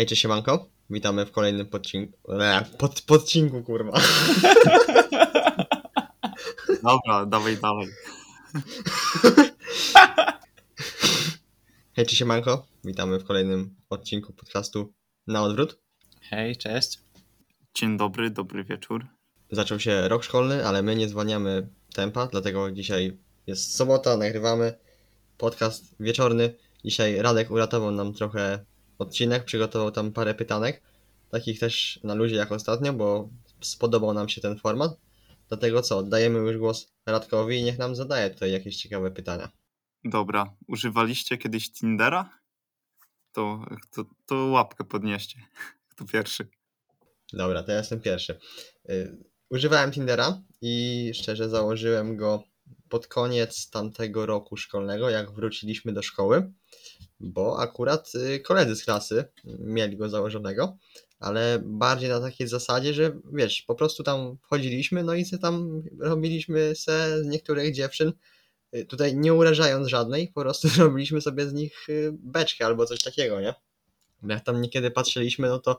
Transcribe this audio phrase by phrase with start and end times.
[0.00, 0.68] Hej, cześć siemanko.
[0.90, 2.32] Witamy w kolejnym podcinku.
[2.32, 3.92] E, pod, podcinku, kurwa.
[6.82, 7.86] Dobra, dawaj, dawaj.
[11.92, 12.66] Hej, cześć siemanko.
[12.84, 14.92] Witamy w kolejnym odcinku podcastu
[15.26, 15.78] Na Odwrót.
[16.20, 16.98] Hej, cześć.
[17.74, 19.06] Dzień dobry, dobry wieczór.
[19.50, 24.74] Zaczął się rok szkolny, ale my nie zwalniamy tempa, dlatego dzisiaj jest sobota, nagrywamy
[25.38, 26.54] podcast wieczorny.
[26.84, 28.64] Dzisiaj Radek uratował nam trochę
[29.00, 30.82] odcinek, przygotował tam parę pytanek,
[31.30, 33.28] takich też na luzie jak ostatnio, bo
[33.60, 34.96] spodobał nam się ten format.
[35.48, 39.48] Dlatego co, oddajemy już głos Radkowi i niech nam zadaje tutaj jakieś ciekawe pytania.
[40.04, 42.40] Dobra, używaliście kiedyś Tindera?
[43.32, 45.40] To, to, to łapkę podnieście.
[45.90, 46.48] Kto pierwszy?
[47.32, 48.38] Dobra, to ja jestem pierwszy.
[48.90, 52.44] Y, Używałem Tindera i szczerze założyłem go
[52.88, 56.52] pod koniec tamtego roku szkolnego, jak wróciliśmy do szkoły,
[57.20, 59.24] bo akurat y, koledzy z klasy
[59.58, 60.76] mieli go założonego,
[61.18, 65.82] ale bardziej na takiej zasadzie, że wiesz, po prostu tam wchodziliśmy, no i se tam
[65.98, 68.12] robiliśmy se z niektórych dziewczyn,
[68.76, 73.02] y, tutaj nie urażając żadnej, po prostu robiliśmy sobie z nich y, beczkę albo coś
[73.02, 73.54] takiego, nie?
[74.22, 75.78] Jak tam niekiedy patrzyliśmy, no to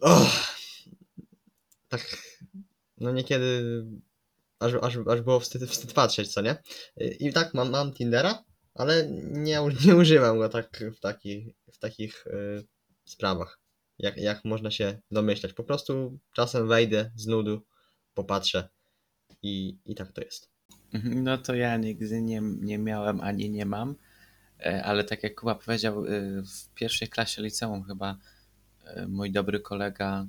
[0.00, 0.30] oh,
[1.88, 2.16] tak,
[2.98, 3.84] no niekiedy
[4.58, 6.56] aż, aż, aż było wstyd, wstyd patrzeć, co nie?
[6.96, 8.44] I tak mam, mam Tindera,
[8.74, 12.64] ale nie, nie używam go tak w, taki, w takich y,
[13.04, 13.60] sprawach,
[13.98, 15.52] jak, jak można się domyśleć.
[15.52, 17.62] Po prostu czasem wejdę z nudu,
[18.14, 18.68] popatrzę
[19.42, 20.50] i, i tak to jest.
[20.94, 23.94] Mhm, No to ja nigdy nie, nie miałem ani nie mam,
[24.60, 26.10] e, ale tak jak Kuba powiedział, e,
[26.42, 28.18] w pierwszej klasie liceum chyba
[28.84, 30.26] e, mój dobry kolega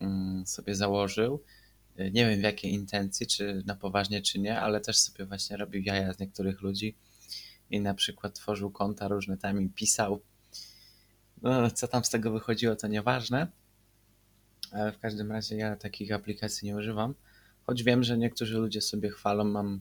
[0.00, 1.42] mm, sobie założył.
[1.96, 5.56] E, Nie wiem w jakiej intencji, czy na poważnie, czy nie, ale też sobie właśnie
[5.56, 6.96] robił jaja z niektórych ludzi
[7.70, 10.20] i na przykład tworzył konta różne tam i pisał.
[11.42, 13.46] No, co tam z tego wychodziło, to nieważne.
[14.72, 17.14] Ale w każdym razie ja takich aplikacji nie używam.
[17.66, 19.80] Choć wiem, że niektórzy ludzie sobie chwalą, mam,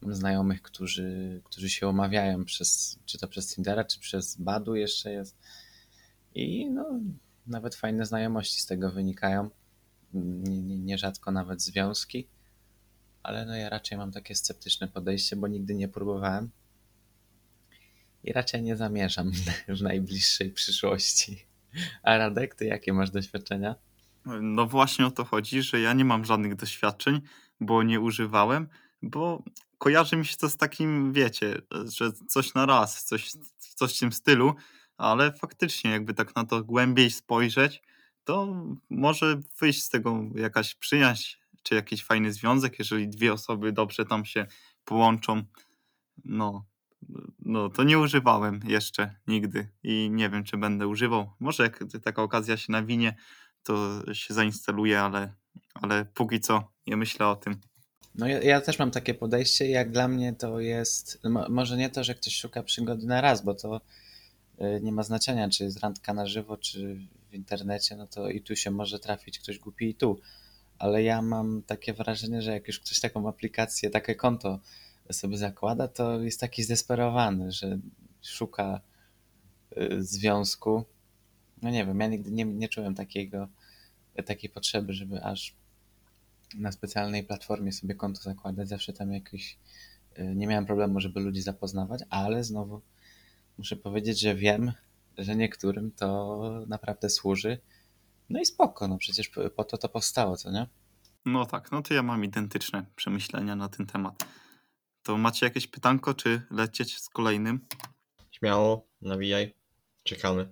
[0.00, 5.12] mam znajomych, którzy, którzy się omawiają przez, czy to przez Tindera, czy przez Badu jeszcze
[5.12, 5.36] jest.
[6.34, 7.00] I no,
[7.46, 9.50] nawet fajne znajomości z tego wynikają.
[10.14, 12.28] Nie- nie- Nierzadko nawet związki.
[13.22, 16.50] Ale no ja raczej mam takie sceptyczne podejście, bo nigdy nie próbowałem.
[18.24, 19.32] I raczej nie zamierzam
[19.68, 21.46] w najbliższej przyszłości.
[22.02, 23.74] A Radek, ty jakie masz doświadczenia?
[24.40, 27.20] No właśnie o to chodzi, że ja nie mam żadnych doświadczeń,
[27.60, 28.68] bo nie używałem,
[29.02, 29.42] bo
[29.78, 34.12] kojarzy mi się to z takim, wiecie, że coś na raz, coś, coś w tym
[34.12, 34.54] stylu,
[34.96, 37.82] ale faktycznie jakby tak na to głębiej spojrzeć,
[38.24, 44.04] to może wyjść z tego jakaś przyjaźń, czy jakiś fajny związek, jeżeli dwie osoby dobrze
[44.04, 44.46] tam się
[44.84, 45.42] połączą.
[46.24, 46.64] No,
[47.38, 51.30] no to nie używałem jeszcze nigdy i nie wiem, czy będę używał.
[51.40, 53.16] Może jak taka okazja się nawinie,
[53.62, 55.32] to się zainstaluje, ale,
[55.74, 57.60] ale póki co nie myślę o tym.
[58.14, 61.90] No ja, ja też mam takie podejście, jak dla mnie to jest, mo, może nie
[61.90, 63.80] to, że ktoś szuka przygody na raz, bo to
[64.60, 66.98] y, nie ma znaczenia, czy jest randka na żywo, czy
[67.30, 70.20] w internecie, no to i tu się może trafić ktoś głupi i tu.
[70.78, 74.60] Ale ja mam takie wrażenie, że jak już ktoś taką aplikację, takie konto
[75.10, 77.78] sobie zakłada, to jest taki zdesperowany, że
[78.22, 78.80] szuka
[79.76, 80.84] y, związku.
[81.62, 83.48] No nie wiem, ja nigdy nie, nie czułem takiego,
[84.26, 85.54] takiej potrzeby, żeby aż
[86.54, 88.68] na specjalnej platformie sobie konto zakładać.
[88.68, 89.58] Zawsze tam jakiś.
[90.18, 92.80] y, Nie miałem problemu, żeby ludzi zapoznawać, ale znowu
[93.58, 94.72] muszę powiedzieć, że wiem,
[95.18, 97.58] że niektórym to naprawdę służy.
[98.30, 100.66] No i spoko, no przecież po po to to powstało, co nie?
[101.24, 104.24] No tak, no to ja mam identyczne przemyślenia na ten temat.
[105.08, 107.66] To macie jakieś pytanko, czy lecieć z kolejnym?
[108.30, 109.54] Śmiało, nawijaj,
[110.04, 110.42] czekamy.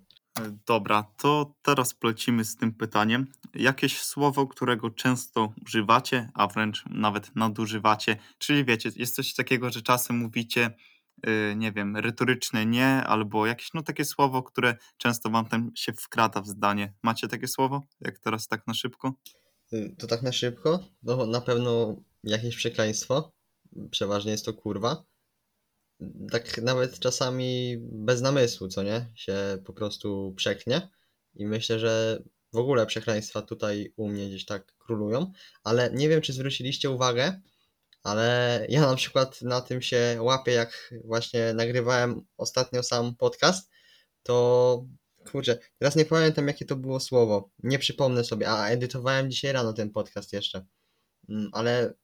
[0.40, 3.26] E, Dobra, to teraz polecimy z tym pytaniem.
[3.54, 9.82] Jakieś słowo, którego często używacie, a wręcz nawet nadużywacie, czyli wiecie, jest coś takiego, że
[9.82, 10.70] czasem mówicie,
[11.26, 15.92] y, nie wiem, retoryczne nie, albo jakieś no takie słowo, które często wam tam się
[15.92, 16.94] wkrada w zdanie.
[17.02, 17.82] Macie takie słowo?
[18.00, 19.14] Jak teraz tak na szybko?
[19.98, 23.35] To tak na szybko, no na pewno jakieś przekleństwo,
[23.90, 25.04] przeważnie jest to kurwa.
[26.30, 29.12] Tak nawet czasami bez namysłu, co nie?
[29.14, 30.88] Się po prostu przeknie.
[31.34, 35.32] I myślę, że w ogóle przekleństwa tutaj u mnie gdzieś tak królują,
[35.64, 37.40] ale nie wiem, czy zwróciliście uwagę,
[38.02, 43.70] ale ja na przykład na tym się łapię, jak właśnie nagrywałem ostatnio sam podcast,
[44.22, 44.86] to
[45.32, 49.72] kurczę, teraz nie pamiętam jakie to było słowo, nie przypomnę sobie, a edytowałem dzisiaj rano
[49.72, 50.66] ten podcast jeszcze,
[51.28, 51.94] Mm, ale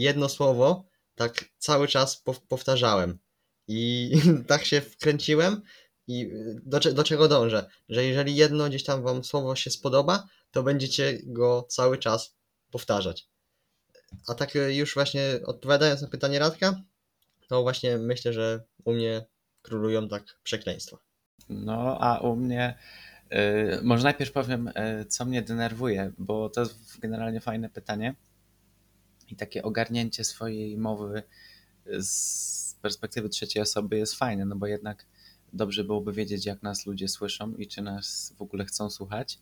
[0.00, 0.84] jedno słowo
[1.14, 3.18] tak cały czas pow- powtarzałem
[3.68, 4.12] i
[4.48, 5.62] tak się wkręciłem
[6.06, 6.30] I
[6.62, 7.66] do, do czego dążę?
[7.88, 12.36] Że jeżeli jedno gdzieś tam wam słowo się spodoba, to będziecie go cały czas
[12.70, 13.28] powtarzać.
[14.28, 16.82] A tak y, już właśnie odpowiadając na pytanie Radka,
[17.48, 19.24] to właśnie myślę, że u mnie
[19.62, 20.98] królują tak przekleństwa.
[21.48, 22.78] No, a u mnie,
[23.32, 28.14] y, może najpierw powiem, y, co mnie denerwuje, bo to jest generalnie fajne pytanie
[29.28, 31.22] i takie ogarnięcie swojej mowy
[32.00, 35.06] z perspektywy trzeciej osoby jest fajne, no bo jednak
[35.52, 39.38] dobrze byłoby wiedzieć, jak nas ludzie słyszą i czy nas w ogóle chcą słuchać.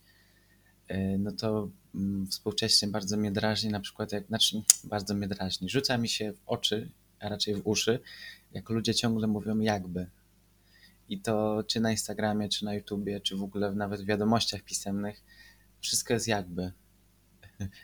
[0.90, 5.68] Y, No to mm, współcześnie bardzo mnie drażni, na przykład, jak, znaczy bardzo mnie drażni,
[5.68, 6.90] rzuca mi się w oczy,
[7.20, 8.00] a raczej w uszy,
[8.52, 10.06] jak ludzie ciągle mówią jakby.
[11.08, 15.22] I to czy na Instagramie, czy na YouTubie, czy w ogóle nawet w wiadomościach pisemnych,
[15.80, 16.72] wszystko jest jakby.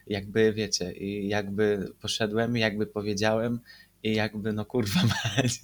[0.06, 3.60] Jakby, wiecie, i jakby poszedłem, jakby powiedziałem,
[4.02, 5.00] i jakby, no kurwa
[5.36, 5.60] mać.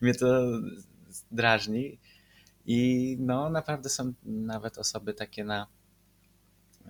[0.00, 0.42] Mnie to
[1.30, 1.98] drażni.
[2.66, 5.66] I no, naprawdę są nawet osoby takie na,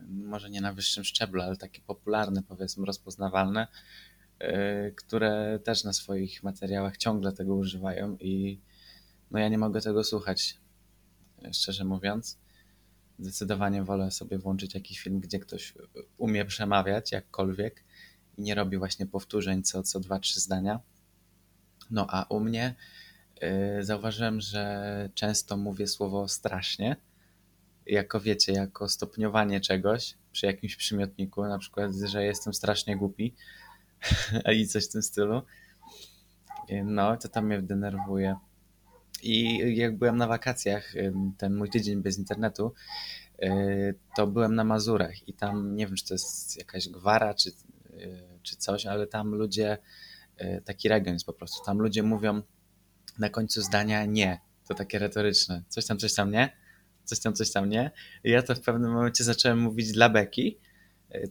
[0.08, 3.66] może nie na wyższym szczeblu, ale takie popularne, powiedzmy, rozpoznawalne,
[4.40, 4.48] yy,
[4.96, 8.60] które też na swoich materiałach ciągle tego używają i
[9.30, 10.58] no ja nie mogę tego słuchać,
[11.52, 12.41] szczerze mówiąc.
[13.22, 15.74] Zdecydowanie wolę sobie włączyć jakiś film, gdzie ktoś
[16.18, 17.84] umie przemawiać jakkolwiek
[18.38, 20.80] i nie robi właśnie powtórzeń co, co dwa, trzy zdania.
[21.90, 22.74] No a u mnie
[23.40, 26.96] yy, zauważyłem, że często mówię słowo strasznie,
[27.86, 33.34] jako wiecie, jako stopniowanie czegoś przy jakimś przymiotniku, na przykład, że jestem strasznie głupi
[34.56, 35.42] i coś w tym stylu.
[36.68, 38.36] Yy, No, to tam mnie denerwuje.
[39.22, 40.94] I jak byłem na wakacjach,
[41.38, 42.74] ten mój tydzień bez internetu,
[43.38, 47.50] yy, to byłem na Mazurach i tam nie wiem, czy to jest jakaś gwara, czy,
[47.96, 49.78] yy, czy coś, ale tam ludzie,
[50.40, 52.42] yy, taki region jest po prostu, tam ludzie mówią
[53.18, 54.40] na końcu zdania nie.
[54.68, 55.62] To takie retoryczne.
[55.68, 56.56] Coś tam, coś tam nie,
[57.04, 57.90] coś tam, coś tam nie.
[58.24, 60.58] I ja to w pewnym momencie zacząłem mówić dla Beki,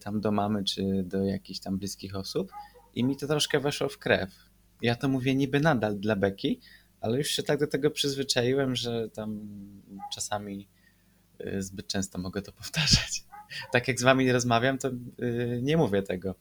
[0.04, 2.52] tam do mamy, czy do jakichś tam bliskich osób
[2.96, 4.30] i mi to troszkę weszło w krew.
[4.82, 6.60] Ja to mówię niby nadal dla Beki,
[7.02, 9.40] ale już się tak do tego przyzwyczaiłem, że tam
[10.14, 10.68] czasami
[11.42, 13.24] y, zbyt często mogę to powtarzać.
[13.72, 16.36] Tak jak z wami rozmawiam, to y, nie mówię tego,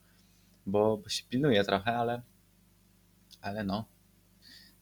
[0.67, 2.23] bo, się pilnuję trochę, ale,
[3.41, 3.89] ale no,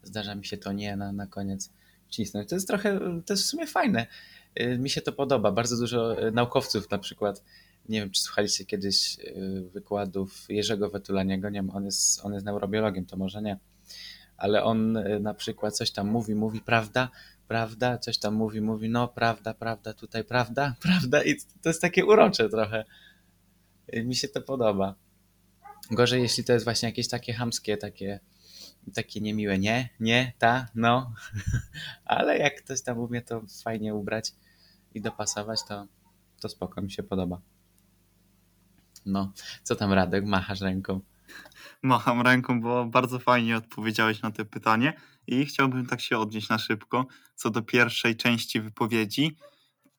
[0.03, 1.73] zdarza mi się to nie na, na koniec
[2.09, 2.49] wcisnąć.
[2.49, 4.07] To jest trochę, to jest w sumie fajne.
[4.61, 5.53] Y, Mi się to podoba.
[5.53, 7.45] Bardzo dużo naukowców na przykład,
[7.89, 9.17] nie wiem, czy słuchaliście kiedyś
[9.73, 13.59] wykładów Jerzego Wetulaniego, nie wiem, on jest, on jest neurobiologiem, to może nie
[14.39, 17.11] ale on y, na przykład coś tam mówi, mówi, prawda,
[17.49, 22.07] prawda, coś tam mówi, mówi, no prawda, prawda, tutaj prawda, prawda i to jest takie
[22.07, 22.85] urocze trochę.
[23.93, 24.95] Mi się to podoba.
[25.91, 28.21] Gorzej, jeśli to jest właśnie jakieś takie hamskie, takie,
[28.95, 31.13] takie niemiłe, nie, nie, ta, no,
[32.05, 34.33] ale jak ktoś tam umie to fajnie ubrać
[34.95, 35.87] i dopasować, to,
[36.41, 37.41] to spoko, mi się podoba.
[39.07, 39.33] No,
[39.63, 41.01] co tam Radek, machasz ręką?
[41.83, 44.93] Macham ręką, bo bardzo fajnie odpowiedziałeś na to pytanie
[45.27, 47.07] i chciałbym tak się odnieść na szybko.
[47.35, 49.37] Co do pierwszej części wypowiedzi,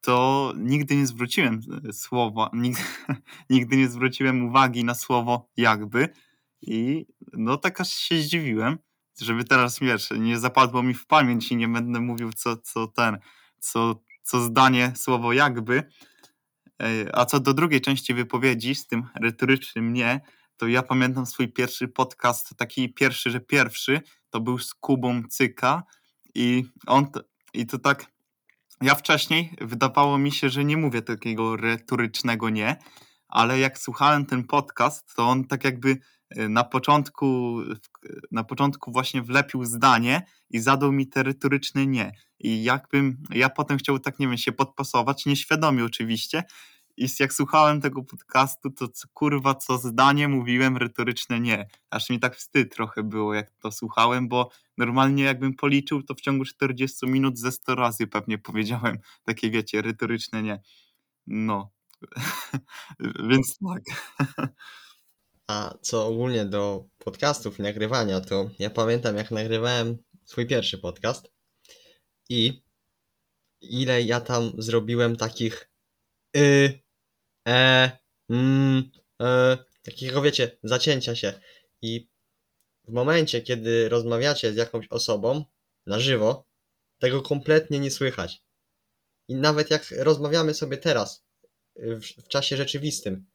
[0.01, 2.81] to nigdy nie zwróciłem e, słowa, nigdy,
[3.49, 6.09] nigdy nie zwróciłem uwagi na słowo jakby
[6.61, 8.77] i no tak aż się zdziwiłem,
[9.21, 13.17] żeby teraz, wiesz, nie zapadło mi w pamięć i nie będę mówił co, co ten,
[13.59, 15.83] co, co zdanie słowo jakby.
[16.81, 20.21] E, A co do drugiej części wypowiedzi z tym retorycznym nie,
[20.60, 25.84] to ja pamiętam swój pierwszy podcast, taki pierwszy, że pierwszy, to był z Kubą Cyka
[26.36, 27.08] i on,
[27.54, 28.06] i to tak,
[28.82, 32.78] ja wcześniej wydawało mi się, że nie mówię takiego retorycznego nie,
[33.28, 35.98] ale jak słuchałem ten podcast, to on tak jakby
[36.30, 37.60] e, na początku,
[38.32, 42.12] na początku właśnie wlepił zdanie i zadał mi te retoryczne nie.
[42.39, 46.44] I jakbym, ja potem chciał tak, nie wiem, się podpasować, nieświadomie oczywiście,
[47.00, 51.68] i jak słuchałem tego podcastu, to co, kurwa, co zdanie mówiłem retoryczne nie.
[51.89, 56.22] Aż mi tak wstyd trochę było, jak to słuchałem, bo normalnie jakbym policzył, to w
[56.22, 60.62] ciągu 40 minut ze 100 razy pewnie powiedziałem takie, wiecie, retoryczne nie.
[61.27, 61.70] No.
[63.29, 63.84] Więc tak.
[65.48, 71.32] A co ogólnie do podcastów i nagrywania, to ja pamiętam jak nagrywałem swój pierwszy podcast
[72.29, 72.62] i
[73.62, 75.70] ile ja tam zrobiłem takich
[76.38, 76.79] y,
[77.50, 77.91] e,
[78.29, 78.91] mm,
[79.22, 81.34] e, takiego wiecie, zacięcia się
[81.82, 82.10] i
[82.88, 85.46] w momencie, kiedy rozmawiacie z jakąś osobą
[85.86, 86.48] na żywo,
[87.00, 88.44] tego kompletnie nie słychać.
[89.27, 91.25] I nawet jak rozmawiamy sobie teraz,
[91.77, 93.25] y, w, w czasie rzeczywistym,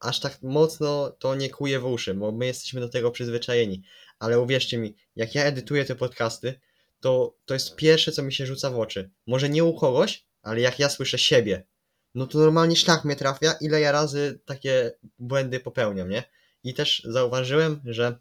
[0.00, 3.82] aż tak mocno to nie kuje w uszy, bo my jesteśmy do tego przyzwyczajeni.
[4.18, 6.60] Ale uwierzcie mi, jak ja edytuję te podcasty,
[7.00, 9.10] to to jest pierwsze, co mi się rzuca w oczy.
[9.26, 11.66] Może nie u kogoś, ale jak ja słyszę siebie,
[12.14, 16.22] no to normalnie szlak mnie trafia, ile ja razy takie błędy popełniam, nie?
[16.64, 18.18] I też zauważyłem, że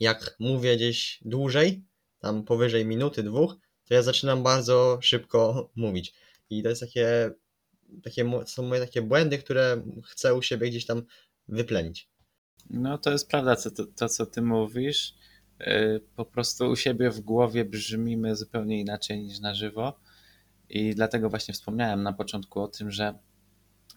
[0.00, 1.84] jak mówię gdzieś dłużej,
[2.18, 6.14] tam powyżej minuty, dwóch, to ja zaczynam bardzo szybko mówić.
[6.50, 7.30] I to jest takie,
[8.02, 11.02] takie są moje takie błędy, które chcę u siebie gdzieś tam
[11.48, 12.08] wyplenić.
[12.70, 15.14] No to jest prawda, co, to, to co ty mówisz.
[15.60, 20.00] Yy, Po prostu u siebie w głowie brzmimy zupełnie inaczej niż na żywo.
[20.74, 23.18] I dlatego właśnie wspomniałem na początku o tym, że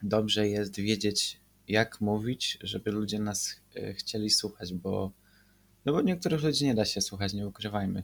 [0.04, 5.12] dobrze jest wiedzieć, jak mówić, żeby ludzie nas yy, chcieli słuchać, bo,
[5.86, 8.04] no bo niektórych ludzi nie da się słuchać, nie ukrywajmy.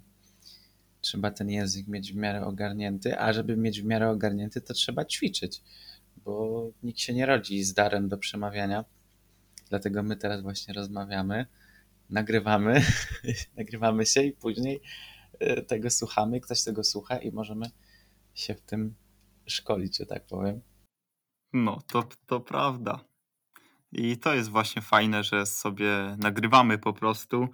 [1.01, 5.05] Trzeba ten język mieć w miarę ogarnięty, a żeby mieć w miarę ogarnięty, to trzeba
[5.05, 5.61] ćwiczyć,
[6.17, 8.85] bo nikt się nie rodzi z darem do przemawiania.
[9.69, 11.45] Dlatego my teraz właśnie rozmawiamy,
[12.09, 12.81] nagrywamy,
[13.57, 14.81] nagrywamy się i później
[15.39, 17.69] e, tego słuchamy, ktoś tego słucha i możemy
[18.33, 18.95] się w tym
[19.47, 20.61] szkolić, że tak powiem.
[21.53, 23.05] No, to, to prawda.
[23.91, 27.47] I to jest właśnie fajne, że sobie nagrywamy po prostu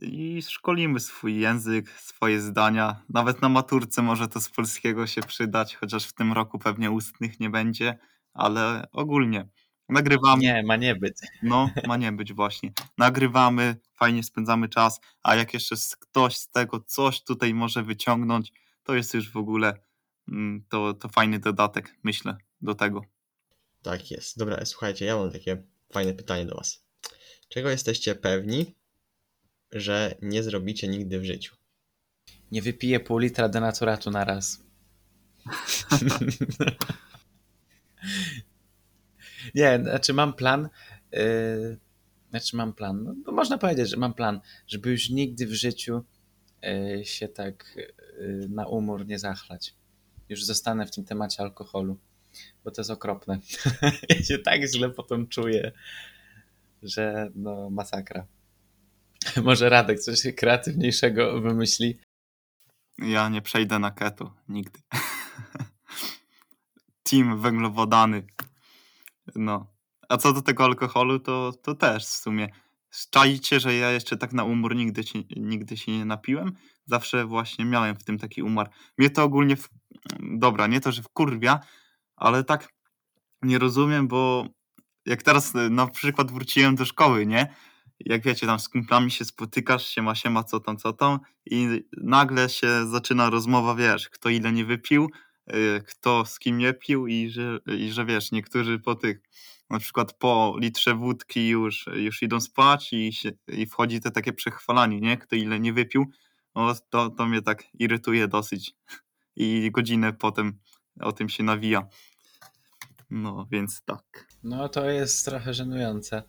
[0.00, 3.02] i szkolimy swój język, swoje zdania.
[3.08, 7.40] Nawet na maturce może to z polskiego się przydać, chociaż w tym roku pewnie ustnych
[7.40, 7.98] nie będzie,
[8.34, 9.48] ale ogólnie
[9.88, 10.42] nagrywamy.
[10.42, 11.16] Nie, ma nie być.
[11.42, 12.72] No, ma nie być właśnie.
[12.98, 18.52] Nagrywamy, fajnie spędzamy czas, a jak jeszcze ktoś z tego coś tutaj może wyciągnąć,
[18.82, 19.87] to jest już w ogóle
[20.68, 23.02] to, to fajny dodatek, myślę, do tego.
[23.82, 24.38] Tak jest.
[24.38, 26.84] Dobra, słuchajcie, ja mam takie fajne pytanie do Was.
[27.48, 28.74] Czego jesteście pewni,
[29.72, 31.56] że nie zrobicie nigdy w życiu?
[32.50, 34.62] Nie wypiję pół litra denaturatu na raz.
[39.54, 40.68] Nie, znaczy mam plan.
[41.12, 41.78] Yy,
[42.30, 43.04] znaczy mam plan.
[43.04, 46.04] No, no można powiedzieć, że mam plan, żeby już nigdy w życiu
[46.62, 49.74] yy, się tak yy, na umór nie zachlać.
[50.28, 51.98] Już zostanę w tym temacie alkoholu,
[52.64, 53.38] bo to jest okropne.
[54.10, 55.72] ja się tak źle potem czuję,
[56.82, 58.26] że no masakra.
[59.44, 61.98] Może Radek coś kreatywniejszego wymyśli.
[62.98, 64.80] Ja nie przejdę na keto nigdy.
[67.10, 68.26] Team węglowodany.
[69.34, 69.66] No.
[70.08, 72.48] A co do tego alkoholu, to, to też w sumie.
[73.10, 76.52] Czaicie, że ja jeszcze tak na umór nigdy się, nigdy się nie napiłem?
[76.86, 78.70] Zawsze właśnie miałem w tym taki umar.
[78.98, 79.68] Mnie to ogólnie, w...
[80.20, 81.60] dobra, nie to, że wkurwia,
[82.16, 82.68] ale tak
[83.42, 84.48] nie rozumiem, bo
[85.06, 87.54] jak teraz y, na przykład wróciłem do szkoły, nie?
[88.00, 92.48] Jak wiecie, tam z kumplami się spotykasz, siema, siema, co tam, co tam i nagle
[92.48, 95.10] się zaczyna rozmowa, wiesz, kto ile nie wypił,
[95.86, 99.20] kto z kim nie pił i że, i że wiesz, niektórzy po tych
[99.70, 104.32] na przykład po litrze wódki już, już idą spać i, się, i wchodzi te takie
[104.32, 105.16] przechwalanie, nie?
[105.16, 106.06] Kto ile nie wypił,
[106.54, 108.74] no to, to mnie tak irytuje dosyć
[109.36, 110.58] i godzinę potem
[111.00, 111.88] o tym się nawija.
[113.10, 114.26] No, więc tak.
[114.42, 116.22] No to jest trochę żenujące.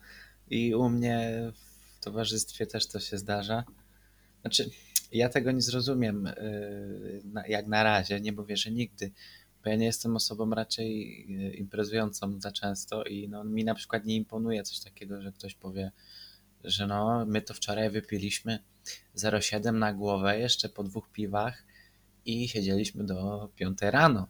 [0.50, 1.52] I u mnie
[1.96, 3.64] w towarzystwie też to się zdarza.
[4.40, 4.70] Znaczy,
[5.12, 6.28] ja tego nie zrozumiem
[7.24, 9.12] na- jak na razie, nie mówię, że nigdy,
[9.64, 14.04] bo ja nie jestem osobą raczej yy, imprezującą za często i no, mi na przykład
[14.04, 15.92] nie imponuje coś takiego, że ktoś powie,
[16.64, 18.58] że no, my to wczoraj wypiliśmy
[19.16, 21.64] 0,7 na głowę jeszcze po dwóch piwach
[22.24, 24.28] i siedzieliśmy do 5 rano.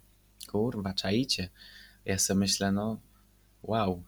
[0.48, 1.48] Kurwa, czaicie.
[2.04, 3.00] Ja sobie myślę, no
[3.62, 4.04] wow,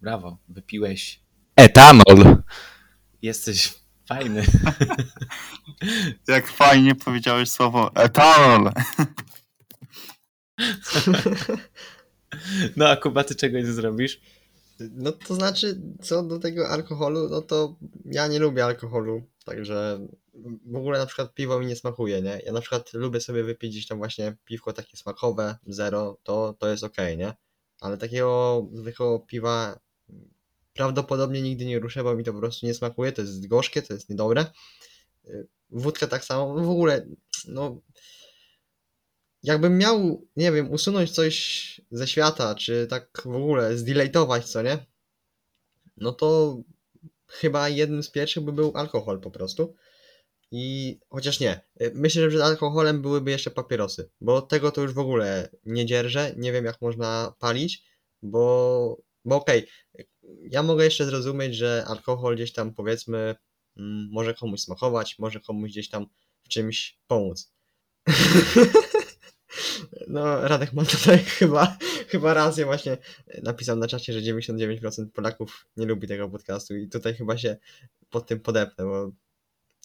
[0.00, 1.20] brawo, wypiłeś
[1.56, 2.42] etanol.
[3.22, 3.74] Jesteś
[4.08, 4.44] fajny.
[6.28, 8.72] Jak fajnie powiedziałeś słowo etanol.
[12.76, 14.20] No a Kuba, ty czego nie zrobisz?
[14.80, 20.06] No to znaczy, co do tego alkoholu, no to ja nie lubię alkoholu, także
[20.66, 22.40] w ogóle na przykład piwo mi nie smakuje, nie?
[22.46, 26.68] Ja na przykład lubię sobie wypić gdzieś tam właśnie piwko takie smakowe, zero, to, to
[26.68, 27.34] jest okej, nie?
[27.80, 29.78] Ale takiego zwykłego piwa
[30.76, 33.94] prawdopodobnie nigdy nie ruszę, bo mi to po prostu nie smakuje, to jest gorzkie, to
[33.94, 34.46] jest niedobre.
[35.24, 37.06] Y, Wódka tak samo, w ogóle,
[37.48, 37.80] no
[39.42, 44.86] jakbym miał, nie wiem, usunąć coś ze świata, czy tak w ogóle zdeletować, co nie?
[45.96, 46.58] No to
[47.26, 49.74] chyba jednym z pierwszych by był alkohol po prostu.
[50.50, 54.92] I chociaż nie, y, myślę, że przed alkoholem byłyby jeszcze papierosy, bo tego to już
[54.92, 57.82] w ogóle nie dzierżę, nie wiem jak można palić,
[58.22, 59.66] bo, bo okej,
[60.50, 63.34] ja mogę jeszcze zrozumieć, że alkohol gdzieś tam powiedzmy
[63.76, 66.06] mm, może komuś smakować, może komuś gdzieś tam
[66.42, 67.52] w czymś pomóc.
[70.08, 71.78] No, Radek ma tutaj chyba,
[72.08, 72.98] chyba rację właśnie
[73.42, 77.56] napisał na czacie, że 99% Polaków nie lubi tego podcastu i tutaj chyba się
[78.10, 79.10] pod tym podepnę, bo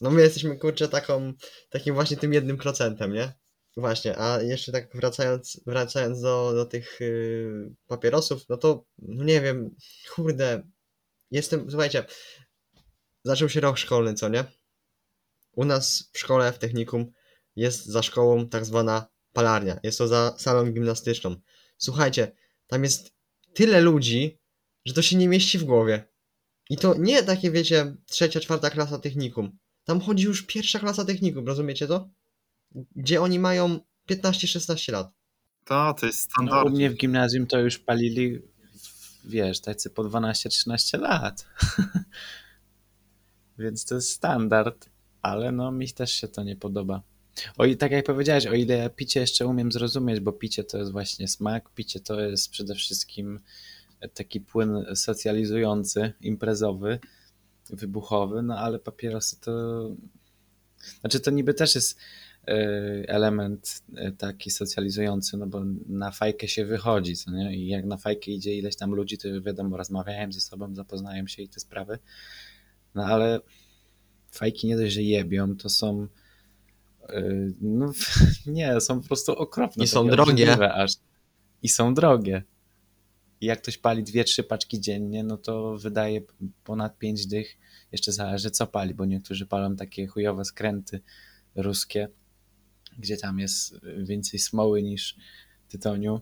[0.02, 1.34] No my jesteśmy kurczę taką,
[1.70, 3.34] takim właśnie tym jednym procentem, nie?
[3.78, 9.42] Właśnie, a jeszcze tak wracając, wracając do, do tych yy, papierosów, no to no nie
[9.42, 9.76] wiem,
[10.16, 10.64] kurde,
[11.32, 12.06] jestem, słuchajcie,
[13.24, 14.44] zaczął się rok szkolny, co nie?
[15.56, 17.12] U nas w szkole, w technikum
[17.56, 21.36] jest za szkołą tak zwana palarnia, jest to za salą gimnastyczną.
[21.78, 22.32] Słuchajcie,
[22.68, 23.14] tam jest
[23.54, 24.40] tyle ludzi,
[24.86, 26.08] że to się nie mieści w głowie.
[26.70, 29.58] I to nie takie, wiecie, trzecia, czwarta klasa technikum.
[29.84, 32.10] Tam chodzi już pierwsza klasa technikum, rozumiecie to?
[32.96, 35.12] Gdzie oni mają 15-16 lat.
[35.66, 36.68] To, to jest No, standard.
[36.68, 38.40] u mnie w gimnazjum to już palili,
[39.26, 41.46] wiesz, tacy po 12-13 lat.
[43.60, 44.90] Więc to jest standard,
[45.22, 47.02] ale no mi też się to nie podoba.
[47.58, 50.92] O i tak jak powiedziałeś, o ile picie jeszcze umiem zrozumieć, bo picie to jest
[50.92, 53.40] właśnie smak, picie to jest przede wszystkim
[54.14, 57.00] taki płyn socjalizujący, imprezowy,
[57.70, 59.52] wybuchowy, no ale papierosy to...
[61.02, 61.98] Znaczy to niby też jest
[63.08, 67.56] element e, taki socjalizujący, no bo na fajkę się wychodzi, co nie?
[67.56, 71.42] I jak na fajkę idzie ileś tam ludzi, to wiadomo, rozmawiają ze sobą, zapoznają się
[71.42, 72.00] i te sprawy.
[72.96, 73.40] No ale
[74.32, 76.08] fajki nie dość, że jebią, to są
[77.10, 77.94] yy, no
[78.46, 79.84] nie, są po prostu okropne.
[79.84, 80.74] I są drogie.
[80.74, 80.92] Aż.
[81.64, 82.44] I są drogie.
[83.42, 86.22] I jak ktoś pali dwie, trzy paczki dziennie, no to wydaje
[86.64, 87.58] ponad pięć dych.
[87.92, 91.02] Jeszcze zależy co pali, bo niektórzy palą takie chujowe skręty
[91.56, 92.08] ruskie,
[93.02, 95.16] gdzie tam jest więcej smoły niż
[95.68, 96.22] tytoniu.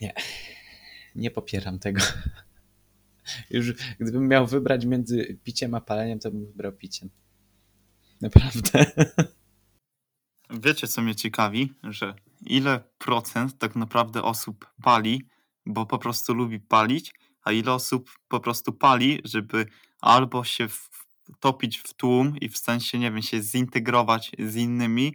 [0.00, 0.14] Nie,
[1.14, 2.00] nie popieram tego.
[3.50, 7.08] Już gdybym miał wybrać między piciem a paleniem, to bym wybrał picie.
[8.20, 8.86] Naprawdę.
[10.64, 11.74] Wiecie, co mnie ciekawi?
[11.82, 12.14] Że
[12.46, 15.28] ile procent tak naprawdę osób pali,
[15.66, 17.12] bo po prostu lubi palić,
[17.42, 19.66] a ile osób po prostu pali, żeby
[20.00, 20.68] albo się
[21.36, 25.14] wtopić w tłum i w sensie, nie wiem, się zintegrować z innymi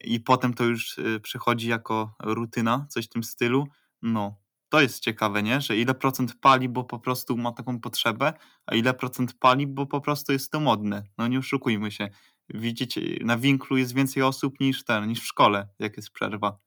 [0.00, 3.66] i potem to już y, przychodzi jako rutyna, coś w tym stylu.
[4.02, 4.36] No,
[4.68, 5.60] to jest ciekawe, nie?
[5.60, 8.32] Że ile procent pali, bo po prostu ma taką potrzebę,
[8.66, 11.02] a ile procent pali, bo po prostu jest to modne.
[11.18, 12.08] No nie oszukujmy się.
[12.48, 16.58] Widzicie, na winklu jest więcej osób niż ten, niż w szkole, jak jest przerwa.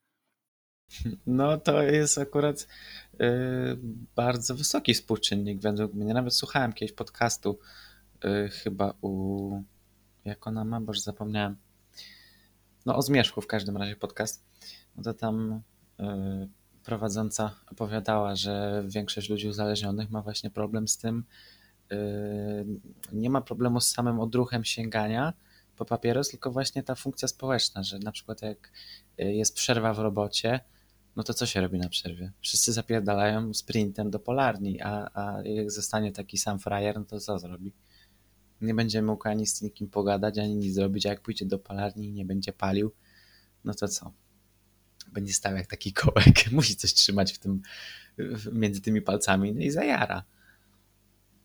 [1.28, 2.68] No to jest akurat
[3.14, 3.18] y,
[4.16, 6.14] bardzo wysoki współczynnik według mnie.
[6.14, 7.60] Nawet słuchałem kiedyś podcastu
[8.26, 9.64] y, chyba u...
[10.26, 10.82] Jak ona ma?
[10.82, 11.58] Bo już zapomniałem.
[12.86, 14.46] No o Zmierzchu w każdym razie podcast.
[14.96, 15.62] No to tam
[16.00, 16.04] y,
[16.84, 21.24] prowadząca opowiadała, że większość ludzi uzależnionych ma właśnie problem z tym,
[23.12, 25.34] nie ma problemu z samym odruchem sięgania
[25.76, 28.72] po papieros, tylko właśnie ta funkcja społeczna, że na przykład jak
[29.18, 30.60] jest przerwa w robocie,
[31.16, 32.32] no to co się robi na przerwie?
[32.42, 37.40] Wszyscy zapierdalają sprintem do polarni, a, a jak zostanie taki sam frajer, no to co
[37.40, 37.74] zrobi?
[38.62, 42.08] Nie będzie mógł ani z nikim pogadać, ani nic zrobić, a jak pójdzie do polarni
[42.08, 42.92] i nie będzie palił,
[43.64, 44.14] no to co?
[45.12, 47.62] Będzie stał jak taki kołek, musi coś trzymać w tym,
[48.52, 50.24] między tymi palcami, no i zajara.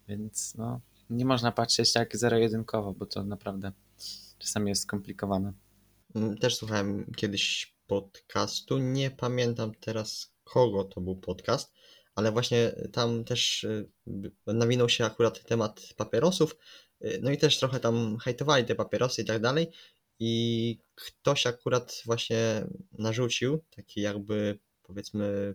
[0.08, 3.72] Więc no, nie można patrzeć tak zero-jedynkowo, bo to naprawdę
[4.38, 5.52] czasami jest skomplikowane.
[6.40, 11.72] Też słuchałem kiedyś podcastu, nie pamiętam teraz kogo to był podcast,
[12.14, 13.66] ale właśnie tam też
[14.46, 16.56] nawinął się akurat temat papierosów,
[17.22, 19.70] no i też trochę tam hejtowali te papierosy i tak dalej
[20.18, 25.54] i ktoś akurat właśnie narzucił taki jakby powiedzmy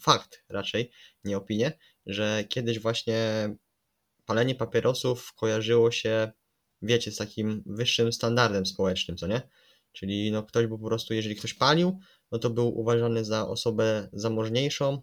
[0.00, 0.90] fakt raczej,
[1.24, 1.72] nie opinię,
[2.06, 3.50] że kiedyś właśnie
[4.26, 6.32] palenie papierosów kojarzyło się,
[6.82, 9.42] wiecie, z takim wyższym standardem społecznym, co nie?
[9.92, 11.98] Czyli no ktoś był po prostu, jeżeli ktoś palił,
[12.32, 15.02] no to był uważany za osobę zamożniejszą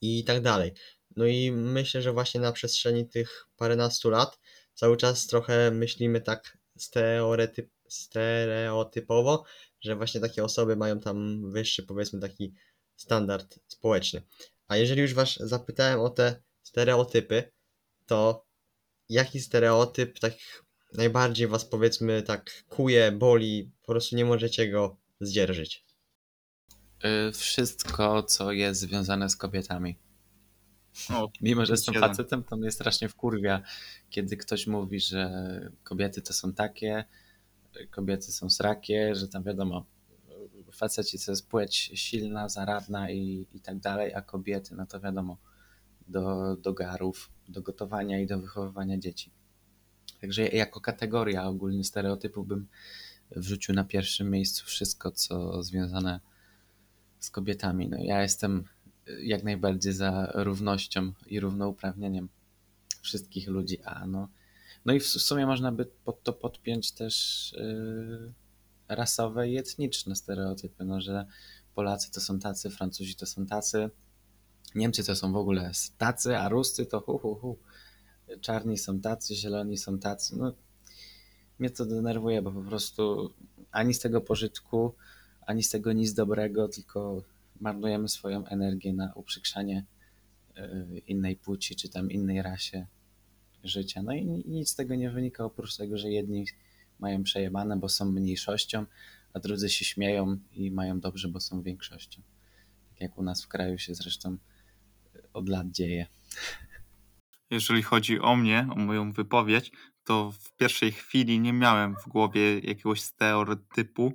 [0.00, 0.72] i tak dalej.
[1.16, 4.38] No i myślę, że właśnie na przestrzeni tych paręnastu lat
[4.74, 9.44] cały czas trochę myślimy tak stereotyp, stereotypowo,
[9.80, 12.54] że właśnie takie osoby mają tam wyższy, powiedzmy, taki
[12.96, 14.22] standard społeczny.
[14.68, 17.52] A jeżeli już Was zapytałem o te stereotypy,
[18.06, 18.46] to
[19.08, 20.32] jaki stereotyp tak
[20.92, 25.84] najbardziej Was, powiedzmy, tak kuje, boli, po prostu nie możecie go zdzierżyć?
[27.34, 30.03] Wszystko, co jest związane z kobietami.
[31.40, 33.62] Mimo, że jestem facetem, to mnie strasznie wkurwia,
[34.10, 35.30] kiedy ktoś mówi, że
[35.82, 37.04] kobiety to są takie,
[37.90, 39.86] kobiety są srakie, że tam wiadomo,
[40.72, 45.36] faceci to jest płeć silna, zaradna i, i tak dalej, a kobiety, no to wiadomo,
[46.08, 49.30] do, do garów, do gotowania i do wychowywania dzieci.
[50.20, 52.68] Także jako kategoria ogólnie stereotypu bym
[53.30, 56.20] wrzucił na pierwszym miejscu wszystko, co związane
[57.18, 57.88] z kobietami.
[57.88, 58.64] No, ja jestem
[59.22, 62.28] jak najbardziej za równością i równouprawnieniem
[63.02, 64.28] wszystkich ludzi, a no
[64.84, 68.32] No i w sumie można by pod to podpiąć też yy,
[68.88, 71.26] rasowe i etniczne stereotypy, no, że
[71.74, 73.90] Polacy to są tacy, Francuzi to są tacy,
[74.74, 77.58] Niemcy to są w ogóle tacy, a Ruscy to hu, hu, hu.
[78.40, 80.36] Czarni są tacy, zieloni są tacy.
[80.36, 80.52] No,
[81.58, 83.30] mnie to denerwuje, bo po prostu
[83.70, 84.94] ani z tego pożytku,
[85.46, 87.22] ani z tego nic dobrego, tylko
[87.60, 89.86] marnujemy swoją energię na uprzykrzanie
[90.58, 92.86] y, innej płci, czy tam innej rasie
[93.64, 94.02] życia.
[94.02, 96.46] No i nic z tego nie wynika, oprócz tego, że jedni
[96.98, 98.86] mają przejebane, bo są mniejszością,
[99.32, 102.22] a drudzy się śmieją i mają dobrze, bo są większością.
[102.88, 104.38] Tak jak u nas w kraju się zresztą
[105.32, 106.06] od lat dzieje.
[107.50, 109.72] Jeżeli chodzi o mnie, o moją wypowiedź,
[110.04, 114.12] to w pierwszej chwili nie miałem w głowie jakiegoś stereotypu,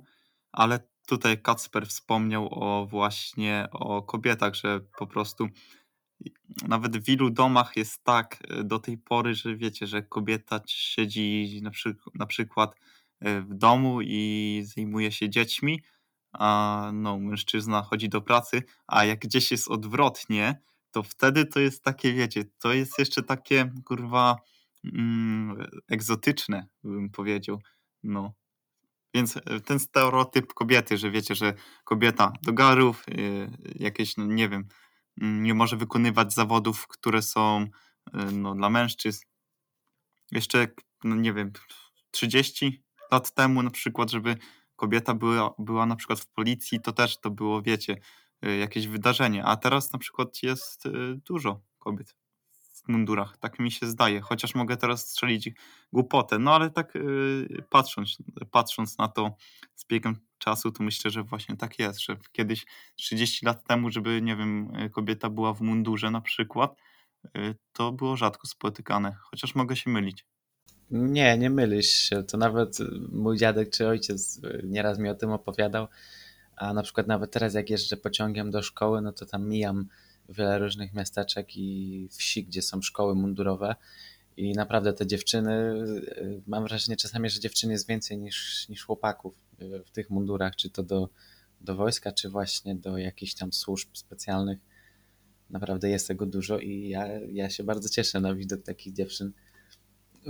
[0.52, 5.48] ale tutaj Kacper wspomniał o właśnie o kobietach, że po prostu
[6.68, 11.60] nawet w wielu domach jest tak e, do tej pory, że wiecie, że kobieta siedzi
[11.62, 12.74] na, przy, na przykład
[13.20, 15.82] e, w domu i zajmuje się dziećmi,
[16.32, 21.84] a no, mężczyzna chodzi do pracy, a jak gdzieś jest odwrotnie, to wtedy to jest
[21.84, 24.36] takie, wiecie, to jest jeszcze takie, kurwa,
[24.84, 27.62] mm, egzotyczne, bym powiedział.
[28.02, 28.32] No.
[29.14, 34.48] Więc e, ten stereotyp kobiety, że wiecie, że kobieta do garów, yy, jakieś, no nie
[34.48, 34.68] wiem,
[35.20, 37.66] mm, nie może wykonywać zawodów, które są
[38.14, 39.24] yy, no, dla mężczyzn.
[40.32, 40.68] Jeszcze,
[41.04, 41.52] no nie wiem,
[42.10, 44.36] 30 lat temu na przykład, żeby
[44.76, 47.96] kobieta była, była na przykład w policji, to też to było, wiecie,
[48.42, 50.84] jakieś wydarzenie, a teraz na przykład jest
[51.24, 52.14] dużo kobiet
[52.84, 55.50] w mundurach, tak mi się zdaje, chociaż mogę teraz strzelić
[55.92, 58.18] głupotę, no ale tak y, patrząc,
[58.50, 59.36] patrząc na to
[59.74, 62.66] z biegiem czasu, to myślę, że właśnie tak jest, że kiedyś
[62.96, 66.76] 30 lat temu, żeby, nie wiem, kobieta była w mundurze na przykład,
[67.72, 70.26] to było rzadko spotykane, chociaż mogę się mylić.
[70.90, 72.22] Nie, nie mylisz się.
[72.22, 72.78] To nawet
[73.12, 75.86] mój dziadek czy ojciec nieraz mi o tym opowiadał,
[76.56, 79.88] a na przykład nawet teraz jak jeżdżę pociągiem do szkoły, no to tam mijam
[80.30, 83.74] wiele różnych miasteczek i wsi, gdzie są szkoły mundurowe
[84.36, 89.34] i naprawdę te dziewczyny, y, mam wrażenie czasami, że dziewczyn jest więcej niż, niż chłopaków
[89.62, 91.08] y, w tych mundurach, czy to do,
[91.60, 94.58] do wojska, czy właśnie do jakichś tam służb specjalnych.
[95.50, 99.32] Naprawdę jest tego dużo i ja, ja się bardzo cieszę na widok takich dziewczyn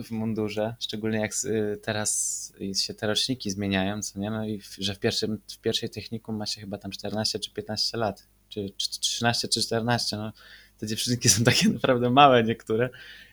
[0.04, 4.30] w mundurze, szczególnie jak y, teraz się te roczniki zmieniają, co nie?
[4.30, 7.98] No i że w, pierwszym, w pierwszej technikum ma się chyba tam 14 czy 15
[7.98, 10.32] lat, czy 13 czy 14, no
[10.78, 12.90] te dziewczynki są takie naprawdę małe niektóre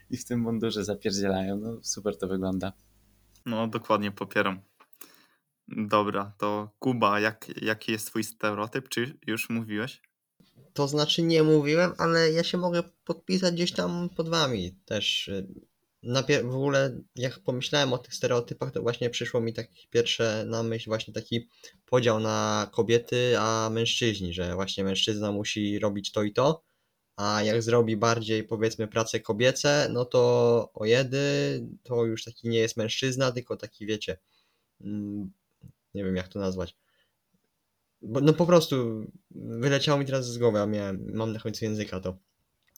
[0.10, 2.74] i w tym mundurze zapierdzielają, no super to wygląda.
[3.46, 4.60] No dokładnie popieram.
[5.68, 8.90] Dobra, to Kuba, jak, jaki jest twój stereotyp?
[8.90, 10.02] Czy już mówiłeś?
[10.74, 15.32] To znaczy nie mówiłem, ale ja się mogę podpisać gdzieś tam pod wami też
[16.44, 20.90] w ogóle jak pomyślałem o tych stereotypach, to właśnie przyszło mi tak pierwsze na myśl
[20.90, 21.48] właśnie taki
[21.86, 26.64] podział na kobiety, a mężczyźni, że właśnie mężczyzna musi robić to i to,
[27.16, 31.20] a jak zrobi bardziej powiedzmy prace kobiece, no to o jedy,
[31.84, 34.18] to już taki nie jest mężczyzna, tylko taki wiecie,
[34.82, 35.32] mm,
[35.94, 36.76] nie wiem jak to nazwać.
[38.02, 42.00] Bo, no po prostu wyleciało mi teraz z głowy, a miałem, mam na końcu języka
[42.00, 42.18] to.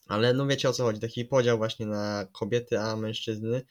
[0.09, 3.61] Ale no wiecie o co chodzi, taki podział właśnie na kobiety, a mężczyzny.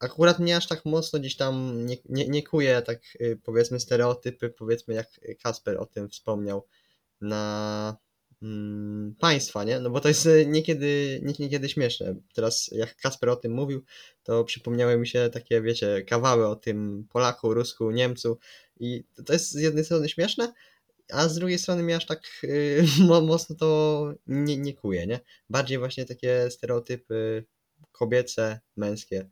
[0.00, 4.50] Akurat mnie aż tak mocno gdzieś tam nie, nie, nie kuje tak y, powiedzmy stereotypy,
[4.50, 5.08] powiedzmy jak
[5.42, 6.66] Kasper o tym wspomniał,
[7.20, 7.96] na
[8.42, 9.80] mm, państwa, nie?
[9.80, 12.14] No bo to jest y, niekiedy, nie, niekiedy śmieszne.
[12.34, 13.84] Teraz jak Kasper o tym mówił,
[14.22, 18.38] to przypomniały mi się takie, wiecie, kawały o tym Polaku, Rusku, Niemcu
[18.80, 20.52] i to jest z jednej strony śmieszne,
[21.12, 25.20] a z drugiej strony mnie aż tak yy, mocno to nie, nie kuje, nie?
[25.50, 27.44] Bardziej właśnie takie stereotypy
[27.92, 29.30] kobiece, męskie.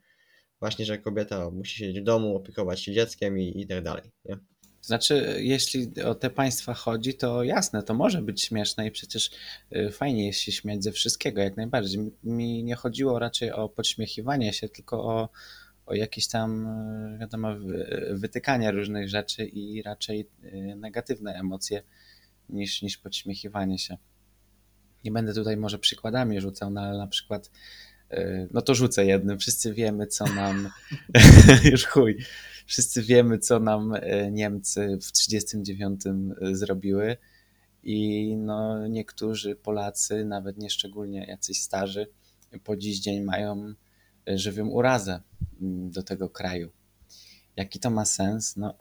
[0.59, 4.37] Właśnie, że kobieta musi siedzieć w domu, opiekować się dzieckiem i, i tak dalej, nie?
[4.81, 9.31] Znaczy, jeśli o te państwa chodzi, to jasne, to może być śmieszne i przecież
[9.75, 12.11] y, fajnie jest się śmiać ze wszystkiego, jak najbardziej.
[12.23, 15.29] Mi nie chodziło raczej o podśmiechiwanie się, tylko o,
[15.89, 17.49] o jakieś tam, e, wiadomo,
[18.11, 21.83] wytykanie różnych rzeczy i raczej e, negatywne emocje
[22.49, 23.97] niż, niż podśmiechiwanie się.
[25.03, 27.51] Nie będę tutaj może przykładami rzucał, no ale na przykład,
[28.09, 29.39] e, no to rzucę jednym.
[29.39, 30.69] Wszyscy wiemy, co nam,
[31.71, 32.17] już chuj,
[32.65, 33.93] wszyscy wiemy, co nam
[34.31, 36.01] Niemcy w 1939
[36.57, 37.17] zrobiły.
[37.83, 42.07] I no, niektórzy Polacy, nawet nie szczególnie jacyś starzy,
[42.63, 43.73] po dziś dzień mają
[44.37, 45.21] żywą urazę
[45.91, 46.69] do tego kraju.
[47.55, 48.57] Jaki to ma sens?
[48.57, 48.73] No,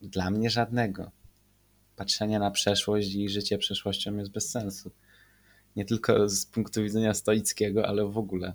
[0.00, 1.10] dla mnie żadnego.
[1.96, 4.90] Patrzenie na przeszłość i życie przeszłością jest bez sensu.
[5.76, 8.52] Nie tylko z punktu widzenia stoickiego, ale w ogóle.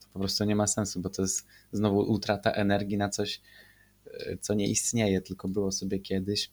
[0.00, 3.40] to po prostu nie ma sensu, bo to jest znowu utrata energii na coś,
[4.06, 6.50] e, co nie istnieje, tylko było sobie kiedyś.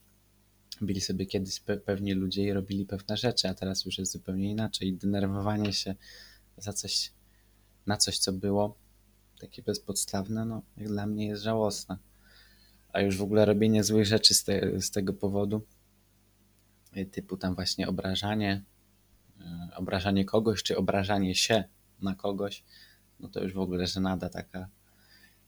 [0.82, 4.52] Byli sobie kiedyś pe pewni ludzie i robili pewne rzeczy, a teraz już jest zupełnie
[4.52, 4.88] inaczej.
[4.88, 5.96] I denerwowanie się
[6.58, 7.12] za coś,
[7.88, 8.78] na coś, co było
[9.42, 11.98] takie bezpodstawne, no jak dla mnie jest żałosne.
[12.94, 15.62] A już w ogóle robienie złych rzeczy z, te, z tego powodu,
[16.98, 18.64] y, typu tam właśnie obrażanie,
[19.40, 21.64] y, obrażanie kogoś, czy obrażanie się
[22.02, 22.64] na kogoś,
[23.20, 24.68] no to już w ogóle żenada taka,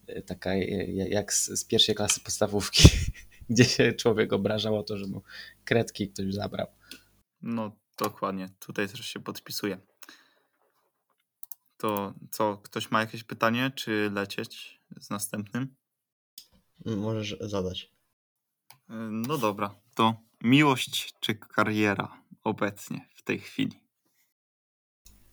[0.09, 0.55] y, taka
[0.93, 2.89] jak z, z pierwszej klasy podstawówki,
[3.49, 5.21] gdzie się człowiek obrażał o to, że mu
[5.65, 6.67] kredki ktoś zabrał.
[7.41, 9.77] No dokładnie, tutaj też się podpisuję.
[11.83, 15.75] To co, ktoś ma jakieś pytanie, czy lecieć z następnym?
[16.85, 17.91] Możesz zadać.
[18.89, 23.79] Y, no dobra, to miłość czy kariera obecnie, w tej chwili?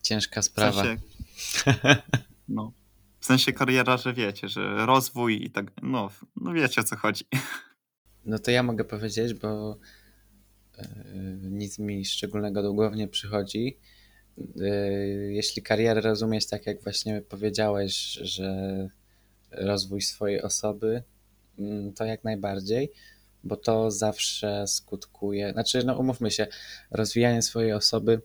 [0.03, 0.83] Ciężka sprawa.
[0.83, 2.03] W sensie,
[2.49, 2.73] no,
[3.21, 7.25] w sensie kariera, że wiecie, że rozwój i tak, no, no wiecie o co chodzi.
[8.25, 9.79] No to ja mogę powiedzieć, bo
[10.79, 10.85] yy,
[11.43, 13.79] nic mi szczególnego do głowy nie przychodzi.
[14.38, 18.88] Yy, jeśli karierę rozumieć tak, jak właśnie powiedziałeś, że
[19.51, 21.03] rozwój swojej osoby,
[21.61, 22.93] Mm, to jak najbardziej,
[23.45, 26.47] bo to zawsze skutkuje, znaczy, no umówmy się,
[26.90, 28.21] rozwijanie swojej osoby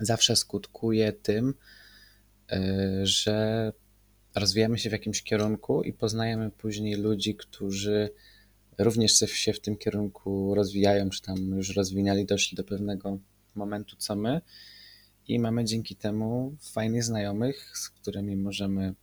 [0.00, 1.54] zawsze skutkuje tym,
[2.52, 3.72] y, że
[4.34, 8.10] rozwijamy się w jakimś kierunku i poznajemy później ludzi, którzy
[8.78, 13.18] również się w tym kierunku rozwijają, czy tam już rozwinęli, doszli do pewnego
[13.54, 14.40] momentu, co my.
[15.28, 18.94] I mamy dzięki temu fajnych znajomych, z którymi możemy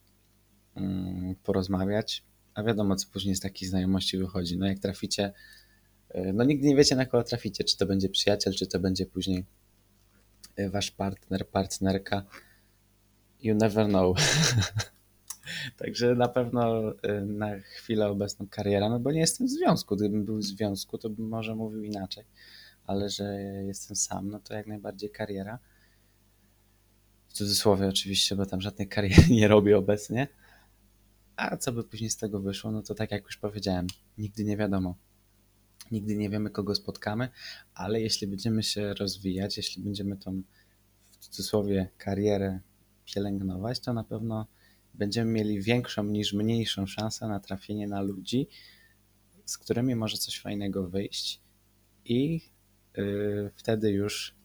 [0.76, 4.58] mm, porozmawiać, a wiadomo, co później z takiej znajomości wychodzi.
[4.58, 5.34] No jak traficie,
[6.10, 9.06] e, no nigdy nie wiecie na kogo traficie, czy to będzie przyjaciel, czy to będzie
[9.06, 9.46] później
[10.56, 12.24] e, wasz partner, partnerka.
[13.44, 14.18] You never know.
[15.78, 19.96] Także na pewno e, na chwilę obecną kariera, no bo nie jestem w związku.
[19.96, 22.24] Gdybym był w związku, to bym może mówił inaczej,
[22.88, 23.24] ale że
[23.68, 25.60] jestem sam, no to jak najbardziej kariera.
[27.32, 30.28] W cudzysłowie oczywiście, bo tam żadnej kariery nie robię obecnie.
[31.36, 34.58] A co by później z tego wyszło, no to tak jak już powiedziałem, nigdy nie
[34.58, 34.96] wiadomo.
[35.92, 37.30] Nigdy nie wiemy, kogo spotkamy,
[37.74, 40.42] ale jeśli będziemy się rozwijać, jeśli będziemy tą
[41.12, 42.60] w cudzysłowie karierę
[43.06, 44.48] pielęgnować, to na pewno
[44.94, 48.48] będziemy mieli większą niż mniejszą szansę na trafienie na ludzi,
[49.46, 51.42] z którymi może coś fajnego wyjść
[52.06, 52.42] i
[52.98, 54.41] yy, wtedy już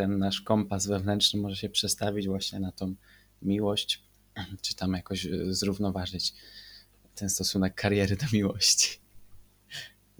[0.00, 2.94] ten nasz kompas wewnętrzny może się przestawić właśnie na tą
[3.42, 4.02] miłość,
[4.62, 6.34] czy tam jakoś e, zrównoważyć
[7.14, 8.98] ten stosunek kariery do miłości.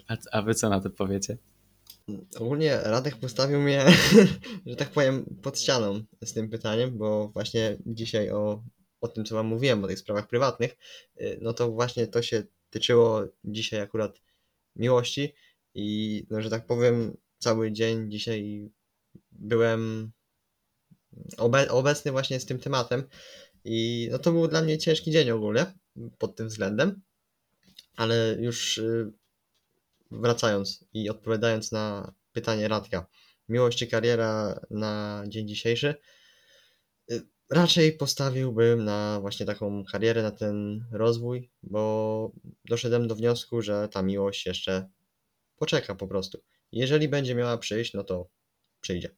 [0.09, 1.39] A, a wy co na to powiecie?
[2.37, 3.87] Ogólnie Radek postawił mnie,
[4.67, 8.63] że tak powiem, pod ścianą z tym pytaniem, bo właśnie dzisiaj o,
[9.01, 10.77] o tym, co wam mówiłem, o tych sprawach prywatnych,
[11.21, 14.21] y, no to właśnie to się tyczyło dzisiaj akurat
[14.77, 15.35] miłości
[15.75, 18.71] i, no, że tak powiem, cały dzień dzisiaj
[19.33, 20.13] byłem
[21.37, 23.05] obe obecny właśnie z tym tematem
[23.65, 25.67] i no to był dla mnie ciężki dzień ogólnie
[26.19, 27.03] pod tym względem,
[27.97, 29.13] ale już y,
[30.11, 33.07] wracając i odpowiadając na pytanie Radka,
[33.49, 35.95] miłość czy kariera na dzień dzisiejszy,
[37.11, 42.33] y, raczej postawiłbym na właśnie taką karierę, na ten rozwój, bo
[42.65, 44.89] doszedłem do wniosku, że ta miłość jeszcze
[45.57, 46.43] poczeka po prostu.
[46.73, 48.29] Jeżeli będzie miała przyjść, no to
[48.81, 49.17] przyjdzie.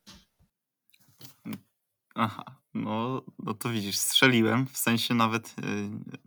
[2.14, 2.44] Aha,
[2.74, 5.52] no, no to widzisz, strzeliłem, w sensie nawet y,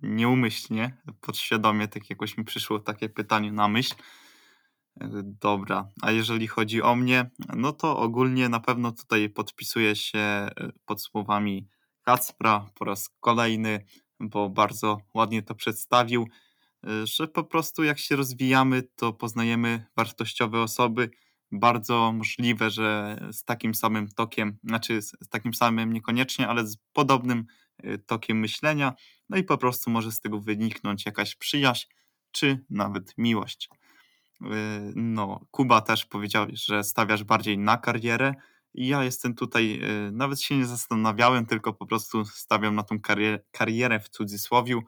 [0.02, 3.96] nieumyślnie, podświadomie, tak jakoś mi przyszło takie pytanie na myśl.
[5.04, 10.50] Y, dobra, a jeżeli chodzi o mnie, no to ogólnie na pewno tutaj podpisuję się
[10.60, 11.68] y, pod słowami
[12.04, 13.86] Kacpra po raz kolejny,
[14.20, 16.28] bo bardzo ładnie to przedstawił,
[17.04, 21.10] że po prostu jak się rozwijamy, to poznajemy wartościowe osoby,
[21.60, 27.46] bardzo możliwe, że z takim samym tokiem, znaczy z, takim samym niekoniecznie, ale z podobnym
[27.86, 28.94] y, tokiem myślenia,
[29.30, 31.88] no i po prostu może z tego wyniknąć jakaś przyjaźń,
[32.32, 33.70] czy nawet miłość.
[34.42, 34.48] Y,
[34.96, 38.34] no, Kuba też powiedział, że stawiasz bardziej na karierę.
[38.74, 43.40] Ja jestem tutaj, y, nawet się nie zastanawiałem, tylko po prostu stawiam na tą karierę,
[43.52, 44.80] karierę w cudzysłowie.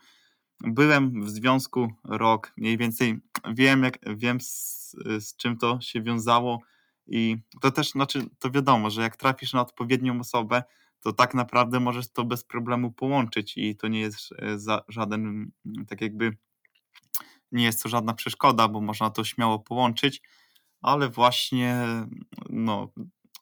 [0.60, 3.20] Byłem w związku rok, mniej więcej
[3.54, 6.60] wiem, jak, wiem z, z czym to się wiązało
[7.08, 10.64] i to też, znaczy, to wiadomo, że jak trafisz na odpowiednią osobę,
[11.00, 15.52] to tak naprawdę możesz to bez problemu połączyć i to nie jest e, za, żaden,
[15.88, 16.38] tak jakby,
[17.52, 20.22] nie jest to żadna przeszkoda, bo można to śmiało połączyć,
[20.82, 21.86] ale właśnie,
[22.50, 22.92] no,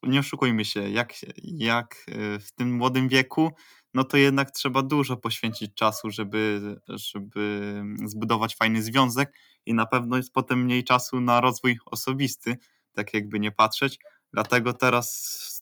[0.03, 3.51] nie oszukujmy się, jak, jak e, w tym młodym wieku,
[3.95, 9.34] no to jednak trzeba dużo poświęcić czasu, żeby, żeby zbudować fajny związek
[9.65, 12.58] i na pewno jest potem mniej czasu na rozwój osobisty,
[12.93, 13.99] tak jakby nie patrzeć.
[14.34, 15.10] Dlatego teraz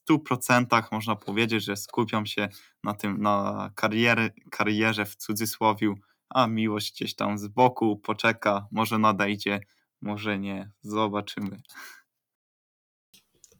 [0.07, 2.49] w 100% można powiedzieć, że skupiam się
[2.83, 5.95] na tym, na kariery, karierze w cudzysłowiu,
[6.29, 9.59] a miłość gdzieś tam z boku poczeka, może nadejdzie,
[10.01, 11.61] może nie, zobaczymy.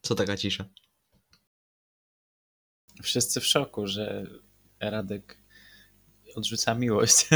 [0.01, 0.65] Co taka cisza?
[3.03, 4.27] Wszyscy w szoku, że
[4.89, 5.37] Radek
[6.35, 7.27] odrzuca miłość.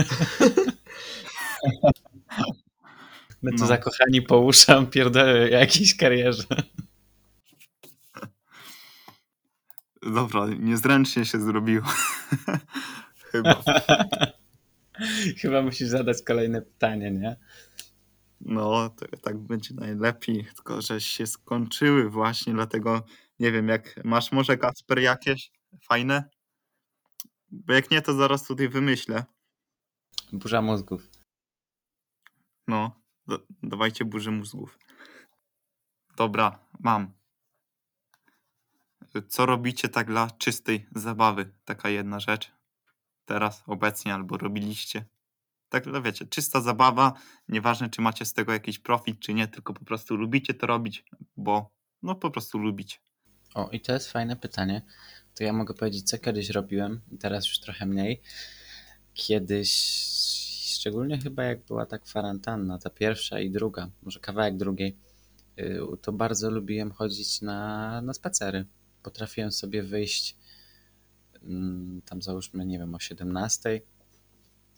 [3.41, 3.67] My tu No.
[3.67, 6.43] zakochani po uszam pierdolę jakiejś karierze.
[10.01, 11.85] Dobra, niezręcznie się zrobiło.
[13.31, 13.63] Chyba.
[15.41, 17.35] Chyba musisz zadać kolejne pytanie, nie?
[18.41, 23.05] No, to, tak będzie najlepiej, tylko że się skończyły właśnie, dlatego
[23.39, 25.51] nie wiem, jak masz może Kasper jakieś
[25.83, 26.23] fajne?
[27.51, 29.25] Bo jak nie, to zaraz tutaj wymyślę.
[30.33, 31.09] Burza mózgów.
[32.67, 34.79] No, da, dawajcie burzy mózgów.
[36.17, 37.13] Dobra, mam.
[39.27, 41.53] Co robicie tak dla czystej zabawy?
[41.65, 42.51] Taka jedna rzecz.
[43.25, 45.05] Teraz, obecnie, albo robiliście.
[45.69, 47.13] Tak, no wiecie, czysta zabawa,
[47.49, 51.05] nieważne czy macie z tego jakiś profit, czy nie, tylko po prostu lubicie to robić,
[51.37, 51.71] bo
[52.03, 52.97] no po prostu lubicie.
[53.53, 54.81] O, i to jest fajne pytanie.
[55.37, 58.21] To ja mogę powiedzieć, co kiedyś robiłem, teraz już trochę mniej.
[59.13, 59.71] Kiedyś,
[60.65, 64.97] szczególnie chyba jak była ta kwarantanna, ta pierwsza i druga, może kawałek drugiej,
[65.59, 68.65] y, to bardzo lubiłem chodzić na, na spacery.
[69.03, 70.37] Potrafiłem sobie wyjść
[71.43, 73.81] mm, tam załóżmy, nie wiem, o 17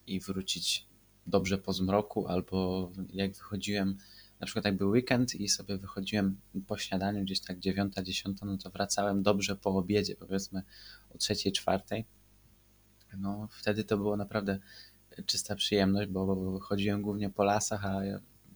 [0.08, 0.88] i wrócić
[1.28, 3.98] dobrze po zmroku, albo jak wychodziłem,
[4.40, 8.58] na przykład jak był weekend i sobie wychodziłem po śniadaniu gdzieś tak 9, 10, no
[8.58, 10.64] to wracałem dobrze po obiedzie, powiedzmy
[11.10, 11.84] o 3, 4.
[13.18, 14.60] No wtedy to było naprawdę
[15.26, 18.02] czysta przyjemność, bo chodziłem głównie po lasach, a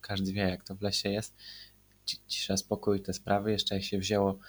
[0.01, 1.35] każdy wie jak to w lesie jest.
[2.27, 3.51] Cisza, spokój, te sprawy.
[3.51, 4.39] Jeszcze jak się wzięło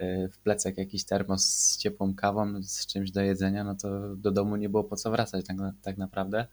[0.00, 4.30] y, w plecak jakiś termos z ciepłą kawą, z czymś do jedzenia, no to do
[4.30, 6.46] domu nie było po co wracać tak, tak naprawdę,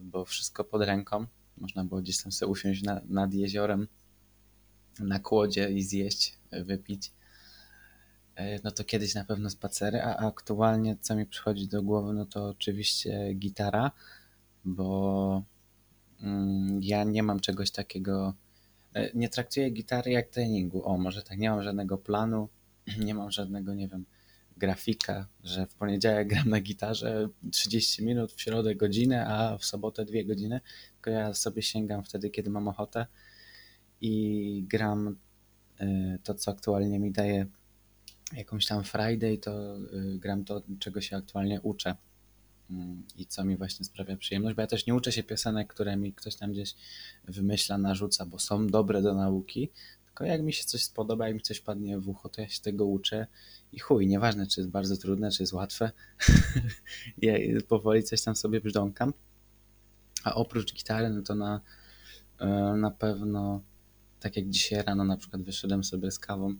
[0.00, 1.26] bo wszystko pod ręką.
[1.58, 3.88] Można było gdzieś tam sobie usiąść na, nad jeziorem
[5.00, 7.12] na kłodzie i zjeść, wypić.
[8.64, 12.48] No to kiedyś na pewno spacery, a aktualnie co mi przychodzi do głowy, no to
[12.48, 13.90] oczywiście gitara,
[14.64, 15.42] bo
[16.20, 18.34] mm, ja nie mam czegoś takiego,
[19.14, 20.88] nie traktuję gitary jak treningu.
[20.88, 22.48] O, może tak, nie mam żadnego planu,
[23.06, 24.04] nie mam żadnego, nie wiem,
[24.56, 30.04] grafika, że w poniedziałek gram na gitarze 30 minut, w środę godzinę, a w sobotę
[30.04, 30.60] 2 godziny,
[30.94, 33.06] tylko ja sobie sięgam wtedy, kiedy mam ochotę
[34.00, 35.16] i gram
[36.22, 37.46] to, co aktualnie mi daje
[38.36, 39.76] jakąś tam Friday, to
[40.14, 41.96] gram to, czego się aktualnie uczę
[43.16, 46.12] i co mi właśnie sprawia przyjemność, bo ja też nie uczę się piosenek, które mi
[46.12, 46.74] ktoś tam gdzieś
[47.24, 49.70] wymyśla, narzuca, bo są dobre do nauki,
[50.14, 52.60] tylko jak mi się coś spodoba, jak mi coś padnie w ucho, to ja się
[52.60, 53.26] tego uczę.
[53.72, 55.90] I chuj, nieważne czy jest bardzo trudne, czy jest łatwe,
[57.22, 57.34] ja
[57.68, 59.12] powoli coś tam sobie brzdąkam,
[60.24, 61.60] a oprócz gitary, no to na,
[62.76, 63.62] na pewno
[64.20, 66.54] tak jak dzisiaj rano na przykład wyszedłem sobie z kawą,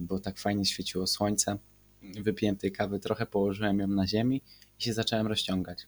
[0.00, 1.58] bo tak fajnie świeciło słońce,
[2.02, 4.42] wypiłem tej kawy, trochę położyłem ją na ziemi
[4.78, 5.86] i się zacząłem rozciągać.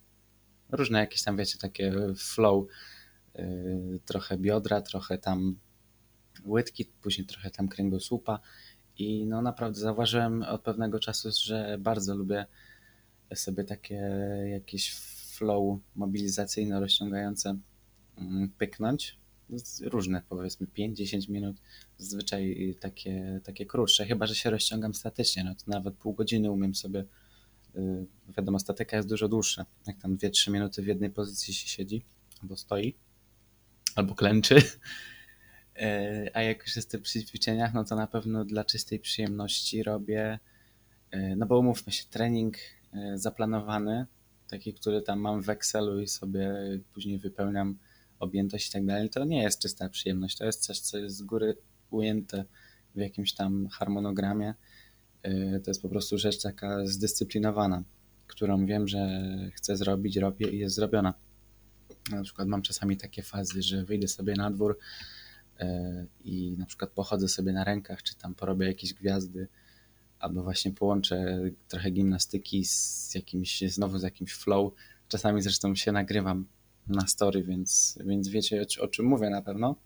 [0.71, 2.67] Różne jakieś tam, wiecie, takie flow,
[4.05, 5.59] trochę biodra, trochę tam
[6.45, 8.41] łydki, później trochę tam kręgosłupa
[8.99, 12.47] i no naprawdę zauważyłem od pewnego czasu, że bardzo lubię
[13.35, 13.95] sobie takie
[14.51, 14.95] jakieś
[15.37, 17.59] flow mobilizacyjne, rozciągające
[18.59, 19.19] pyknąć.
[19.83, 21.57] Różne, powiedzmy 5-10 minut,
[21.99, 26.75] zazwyczaj takie, takie krótsze, chyba że się rozciągam statycznie, no to nawet pół godziny umiem
[26.75, 27.05] sobie,
[28.37, 32.03] wiadomo, statyka jest dużo dłuższa, jak tam 2-3 minuty w jednej pozycji się siedzi,
[32.43, 32.95] albo stoi,
[33.95, 34.63] albo klęczy,
[36.35, 40.39] a jak już jestem przy ćwiczeniach, no to na pewno dla czystej przyjemności robię,
[41.37, 42.57] no bo umówmy się, trening
[43.15, 44.07] zaplanowany,
[44.49, 46.55] taki, który tam mam w Excelu i sobie
[46.95, 47.79] później wypełniam
[48.19, 50.37] objętość i tak dalej, to nie jest czysta przyjemność.
[50.37, 51.57] To jest coś, co jest z góry
[51.91, 52.45] ujęte
[52.95, 54.55] w jakimś tam harmonogramie.
[55.65, 57.83] To jest po prostu rzecz taka zdyscyplinowana,
[58.27, 59.23] którą wiem, że
[59.55, 61.15] chcę zrobić, robię i jest zrobiona.
[62.11, 64.79] Na przykład mam czasami takie fazy, że wyjdę sobie na dwór
[66.25, 69.49] i na przykład pochodzę sobie na rękach, czy tam porobię jakieś gwiazdy,
[70.19, 74.73] albo właśnie połączę trochę gimnastyki z jakimś, znowu z jakimś flow.
[75.09, 76.47] Czasami zresztą się nagrywam
[76.87, 79.77] na story, więc, więc wiecie o, o czym mówię na pewno.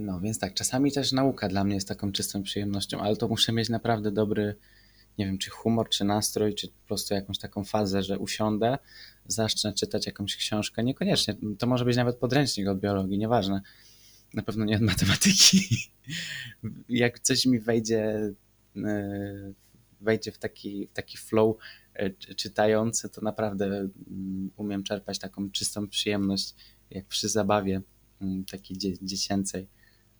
[0.00, 3.52] No więc tak, czasami też nauka dla mnie jest taką czystą przyjemnością, ale to muszę
[3.52, 4.56] mieć naprawdę dobry
[5.18, 8.78] nie wiem, czy humor, czy nastrój, czy po prostu jakąś taką fazę, że usiądę,
[9.26, 10.84] zacznę czytać jakąś książkę.
[10.84, 13.60] Niekoniecznie, to może być nawet podręcznik od biologii, nieważne.
[14.34, 15.58] Na pewno nie od matematyki.
[16.88, 18.32] Jak coś mi wejdzie,
[18.76, 19.52] e,
[20.00, 21.56] wejdzie w taki, w taki flow
[21.94, 26.54] e, czytający, to naprawdę mm, umiem czerpać taką czystą przyjemność,
[26.90, 27.82] jak przy zabawie
[28.20, 29.68] mm, takiej dzie dziecięcej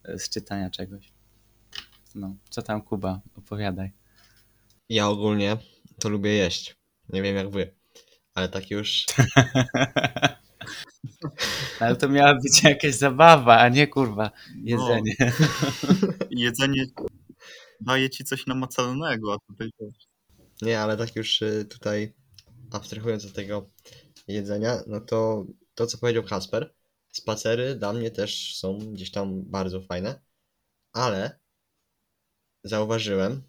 [0.05, 1.12] e, z czytania czegoś.
[2.14, 3.20] No, co tam Kuba?
[3.36, 4.03] Opowiadaj.
[4.89, 5.57] Ja ogólnie
[6.01, 6.76] to lubię jeść.
[7.09, 7.74] Nie wiem jak wy,
[8.35, 9.07] ale tak już
[11.80, 14.30] Ale to miała być jakaś zabawa, a nie kurwa
[14.62, 15.14] jedzenie.
[16.30, 16.87] Jedzenie
[17.80, 19.70] daje ci coś namacalnego, a tutaj
[20.62, 22.14] Nie, ale tak już y, tutaj
[22.70, 23.70] abstrahując od tego
[24.28, 26.74] jedzenia, no to to, co powiedział Kasper,
[27.12, 30.20] spacery dla mnie też są gdzieś tam bardzo fajne,
[30.93, 31.39] ale
[32.64, 33.43] zauważyłem,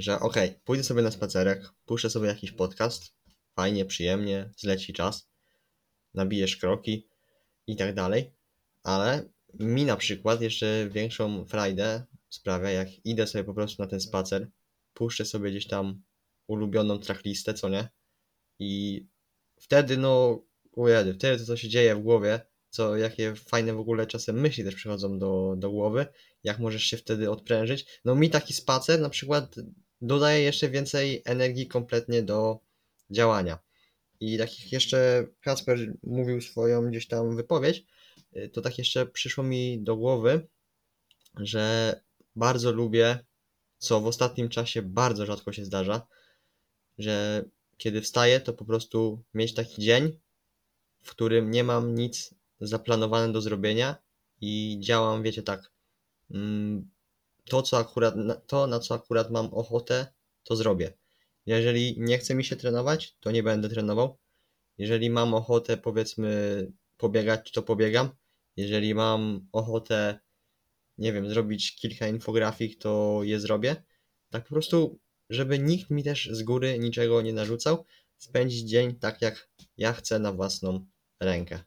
[0.00, 3.14] że okej, pójdę sobie na spacerek, puszczę sobie jakiś podcast,
[3.56, 5.28] fajnie, przyjemnie, zleci czas,
[6.14, 7.08] nabijesz kroki
[7.66, 8.32] i tak dalej,
[8.82, 14.00] ale mi na przykład jeszcze większą frajdę sprawia, jak idę sobie po prostu na ten
[14.00, 14.48] spacer,
[14.94, 16.02] puszczę sobie gdzieś tam
[16.46, 17.88] ulubioną tracklistę, co nie?
[18.58, 19.06] I
[19.60, 20.42] wtedy, no,
[20.72, 22.40] ujedy, wtedy to, co się dzieje w głowie,
[22.70, 26.06] co, jakie fajne w ogóle czasem myśli też przychodzą do, do głowy,
[26.44, 28.00] jak możesz się wtedy odprężyć.
[28.04, 29.56] No mi taki spacer na przykład
[30.00, 32.58] dodaje jeszcze więcej energii kompletnie do
[33.10, 33.58] działania.
[34.20, 37.84] I tak jak jeszcze Kacper mówił swoją gdzieś tam wypowiedź,
[38.36, 40.48] y, to tak jeszcze przyszło mi do głowy,
[41.40, 41.94] że
[42.36, 43.18] bardzo lubię,
[43.78, 46.06] co w ostatnim czasie bardzo rzadko się zdarza,
[46.98, 47.44] że
[47.76, 50.18] kiedy wstaję, to po prostu mieć taki dzień,
[51.02, 53.96] w którym nie mam nic zaplanowane do zrobienia
[54.40, 55.70] i działam, wiecie, tak.
[57.48, 58.14] To, co akurat,
[58.46, 60.06] to, na co akurat mam ochotę,
[60.44, 60.92] to zrobię.
[61.46, 64.18] Jeżeli nie chce mi się trenować, to nie będę trenował.
[64.78, 68.10] Jeżeli mam ochotę, powiedzmy, pobiegać, to pobiegam.
[68.56, 70.18] Jeżeli mam ochotę,
[70.98, 73.76] nie wiem, zrobić kilka infografik, to je zrobię.
[74.30, 74.98] Tak po prostu,
[75.30, 77.84] żeby nikt mi też z góry niczego nie narzucał,
[78.18, 80.86] spędzić dzień tak, jak ja chcę na własną
[81.20, 81.60] rękę.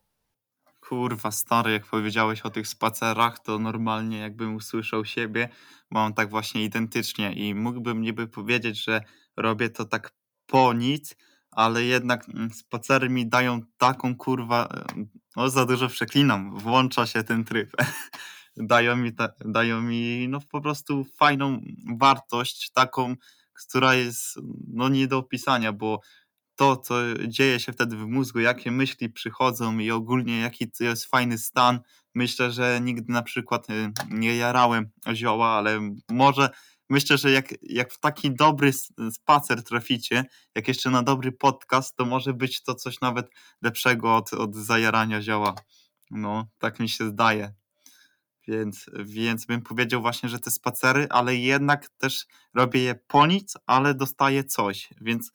[0.92, 5.50] Kurwa, stary, jak powiedziałeś o tych spacerach, to normalnie jakbym usłyszał siebie,
[5.92, 9.02] mam tak właśnie identycznie i mógłbym niby powiedzieć, że
[9.38, 10.12] robię to tak
[10.46, 11.16] po nic,
[11.52, 17.24] ale jednak mm, spacery mi dają taką kurwa, e, no za dużo przeklinam, włącza się
[17.24, 17.72] ten tryb.
[18.58, 21.62] dają mi, ta, dają mi no po prostu fajną
[22.00, 23.16] wartość, taką,
[23.54, 26.00] która jest no nie do opisania, bo
[26.62, 26.96] to, co
[27.28, 31.80] dzieje się wtedy w mózgu, jakie myśli przychodzą i ogólnie jaki to jest fajny stan.
[32.16, 35.80] Myślę, że nigdy na przykład y, nie jarałem zioła, ale
[36.12, 36.50] może
[36.90, 38.72] myślę, że jak, jak w taki dobry
[39.12, 43.28] spacer traficie, jak jeszcze na dobry podcast, to może być to coś nawet
[43.62, 45.56] lepszego od, od zajarania zioła.
[46.12, 47.54] No, tak mi się zdaje.
[48.48, 53.54] Więc, więc bym powiedział właśnie, że te spacery, ale jednak też robię je po nic,
[53.66, 54.90] ale dostaję coś.
[55.02, 55.32] Więc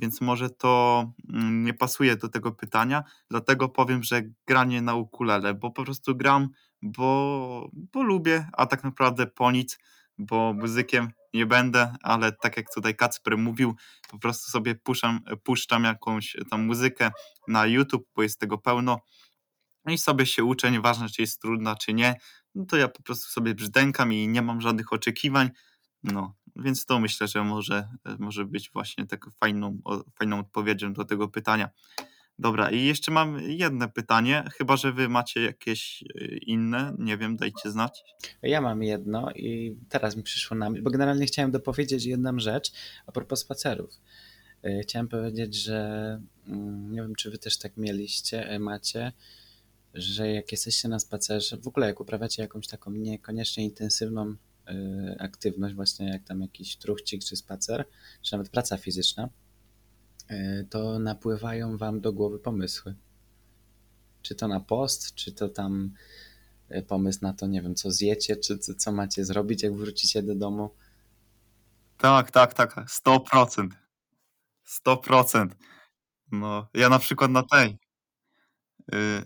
[0.00, 5.54] więc może to mm, nie pasuje do tego pytania, dlatego powiem, że granie na ukulele,
[5.54, 6.48] bo po prostu gram,
[6.82, 9.78] bo, bo lubię, a tak naprawdę po nic,
[10.18, 13.74] bo muzykiem nie będę, ale tak jak tutaj Kacper mówił,
[14.10, 17.10] po prostu sobie puszczam, puszczam jakąś tam muzykę
[17.48, 19.00] na YouTube, bo jest tego pełno
[19.86, 22.14] i sobie się uczę, nieważne czy jest trudna, czy nie,
[22.54, 25.50] no to ja po prostu sobie brzdękam i nie mam żadnych oczekiwań,
[26.02, 27.88] no, więc to myślę, że może,
[28.18, 29.78] może być właśnie taką fajną,
[30.18, 31.70] fajną odpowiedzią do tego pytania.
[32.40, 37.36] Dobra, i jeszcze mam jedno pytanie, chyba że wy macie jakieś y, inne, nie wiem,
[37.36, 38.04] dajcie znać.
[38.42, 42.72] Ja mam jedno i teraz mi przyszło na myśl, bo generalnie chciałem dopowiedzieć jedną rzecz
[43.06, 43.90] a propos spacerów.
[44.64, 49.12] Y, Chciałem powiedzieć, że mm, nie wiem, czy wy też tak mieliście, macie,
[49.94, 54.36] że jak jesteście na spacerze, w ogóle jak uprawiacie jakąś taką niekoniecznie intensywną
[55.18, 57.84] aktywność, właśnie jak tam jakiś truchcik czy spacer,
[58.22, 59.28] czy nawet praca fizyczna,
[60.30, 62.94] y, to napływają wam do głowy pomysły.
[64.22, 65.94] Czy to na post, czy to tam
[66.70, 70.22] y, pomysł na to, nie wiem, co zjecie, czy co, co macie zrobić, jak wrócicie
[70.22, 70.70] do domu.
[71.98, 73.68] Tak, tak, tak, 100%.
[74.86, 75.48] 100%.
[76.32, 77.78] No, ja na przykład na tej, y,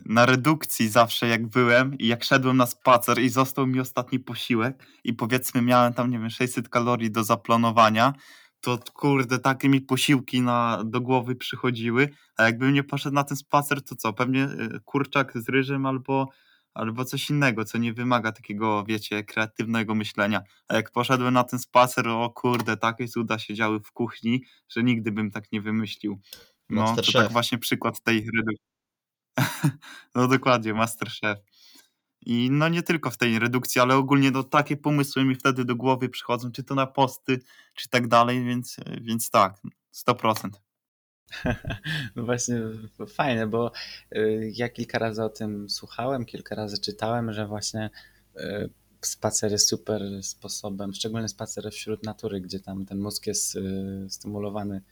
[0.04, 4.86] na redukcji zawsze jak byłem i jak szedłem na spacer i został mi ostatni posiłek
[5.04, 8.12] i powiedzmy miałem tam, nie wiem, 600 kalorii do zaplanowania,
[8.60, 13.36] to kurde, takie mi posiłki na, do głowy przychodziły, a jakbym nie poszedł na ten
[13.36, 16.28] spacer, to co, pewnie y, kurczak z ryżem albo,
[16.74, 20.42] albo coś innego, co nie wymaga takiego, wiecie, kreatywnego myślenia.
[20.68, 24.82] A jak poszedłem na ten spacer, o kurde, takie cuda się działy w kuchni, że
[24.82, 26.20] nigdy bym tak nie wymyślił.
[26.68, 28.74] No, to tak właśnie przykład tej redukcji.
[30.14, 31.39] no dokładnie, Masterchef.
[32.26, 35.76] I no nie tylko w tej redukcji, ale ogólnie no, takie pomysły mi wtedy do
[35.76, 37.41] głowy przychodzą, czy to na posty,
[37.74, 39.61] czy tak dalej, więc, więc tak,
[40.09, 40.51] 100%.
[42.16, 42.61] No właśnie
[43.09, 43.72] fajne, bo
[44.16, 47.91] y, ja kilka razy o tym słuchałem, kilka razy czytałem, że właśnie
[48.37, 48.70] y,
[49.01, 54.82] spacer jest super sposobem, szczególnie spacer wśród natury, gdzie tam ten mózg jest y, stymulowany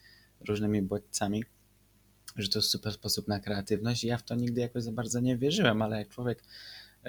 [0.47, 1.43] różnymi bodźcami,
[2.35, 5.37] że to jest super sposób na kreatywność ja w to nigdy jakoś za bardzo nie
[5.37, 6.43] wierzyłem, ale jak człowiek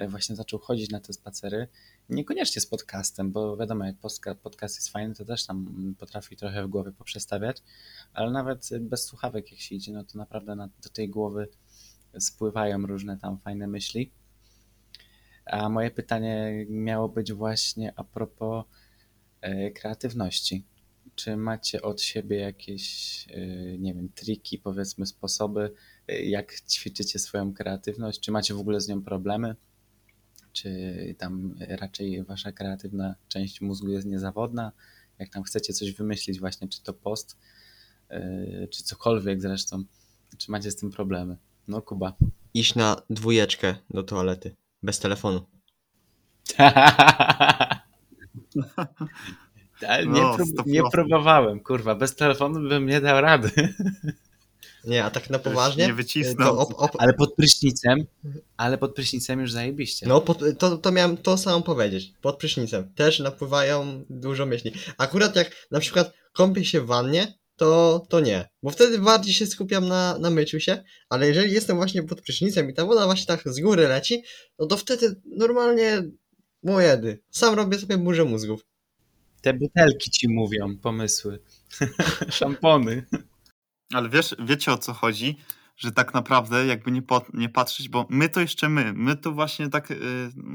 [0.01, 1.67] y, właśnie zaczął chodzić na te spacery,
[2.09, 3.95] niekoniecznie z podcastem, bo wiadomo, jak
[4.43, 7.63] podcast jest fajny, to też tam mm, potrafi trochę w głowie poprzestawiać,
[8.13, 11.47] ale nawet bez słuchawek jak się idzie, no to naprawdę na, do tej głowy
[12.19, 14.11] spływają różne tam fajne myśli.
[15.45, 18.65] A moje pytanie miało być właśnie a propos
[19.41, 20.65] e, kreatywności.
[21.15, 23.47] Czy macie od siebie jakieś, e,
[23.77, 25.71] nie wiem, triki, powiedzmy, sposoby,
[26.07, 28.19] e, jak ćwiczycie swoją kreatywność?
[28.19, 29.55] Czy macie w ogóle z nią problemy?
[30.53, 34.71] Czy tam raczej wasza kreatywna część mózgu jest niezawodna?
[35.19, 37.37] Jak tam chcecie coś wymyślić, właśnie, czy to post,
[38.09, 39.83] e, czy cokolwiek zresztą,
[40.37, 41.37] czy macie z tym problemy?
[41.67, 42.13] No, Kuba.
[42.53, 44.55] Iść na dwójeczkę do toalety.
[44.83, 45.45] Bez telefonu.
[49.87, 50.65] Ale nie, No, prób- 100%.
[50.65, 51.95] nie próbowałem, kurwa.
[51.95, 53.49] Bez telefonu bym nie dał rady.
[54.85, 55.87] Nie, a tak na poważnie.
[55.87, 56.59] nie wycisnął.
[56.59, 57.99] Op, op, Ale pod prysznicem,
[58.57, 60.07] ale pod prysznicem już zajebiście.
[60.07, 62.13] no, pod, to, to miałem to samo powiedzieć.
[62.21, 62.93] Pod prysznicem.
[62.95, 64.71] Też napływają dużo myśli.
[64.97, 68.49] Akurat jak na przykład kąpię się w wannie, to, to nie.
[68.63, 70.83] Bo wtedy bardziej się skupiam na, na myciu się.
[71.09, 74.23] Ale jeżeli jestem właśnie pod prysznicem i ta woda właśnie tak z góry leci,
[74.59, 76.03] no to wtedy normalnie
[76.63, 77.19] mojedy.
[77.31, 78.61] Sam robię sobie burzę mózgów.
[79.45, 81.39] Te butelki ci mówią, pomysły.
[82.29, 83.05] Szampony.
[83.93, 85.37] Ale wiesz, wiecie o co chodzi?
[85.77, 89.31] Że tak naprawdę, jakby nie, po, nie patrzeć, bo my to jeszcze my, my to
[89.31, 89.97] właśnie tak y,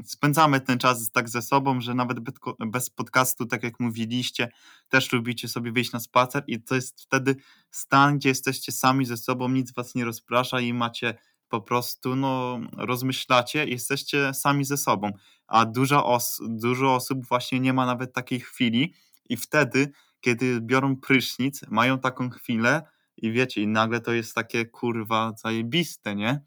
[0.05, 2.17] spędzamy ten czas tak ze sobą, że nawet
[2.59, 4.49] bez, podcastu, tak jak mówiliście,
[4.89, 7.35] też lubicie sobie wyjść na spacer i to jest wtedy
[7.71, 11.13] stan, gdzie jesteście sami ze sobą, nic was nie rozprasza i macie
[11.51, 15.11] po prostu, no, rozmyślacie jesteście sami ze sobą.
[15.47, 18.93] A dużo, os dużo osób właśnie nie ma nawet takiej chwili
[19.29, 19.91] i wtedy,
[20.21, 22.83] kiedy biorą prysznic, mają taką chwilę,
[23.17, 26.41] i wiecie, i nagle to jest takie kurwa zajebiste, nie?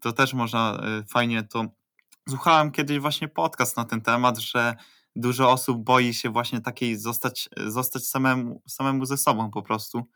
[0.00, 1.66] To też można y, fajnie to.
[2.28, 4.76] Słuchałem kiedyś właśnie podcast na ten temat, że
[5.16, 10.08] dużo osób boi się właśnie takiej zostać, zostać samemu, samemu ze sobą po prostu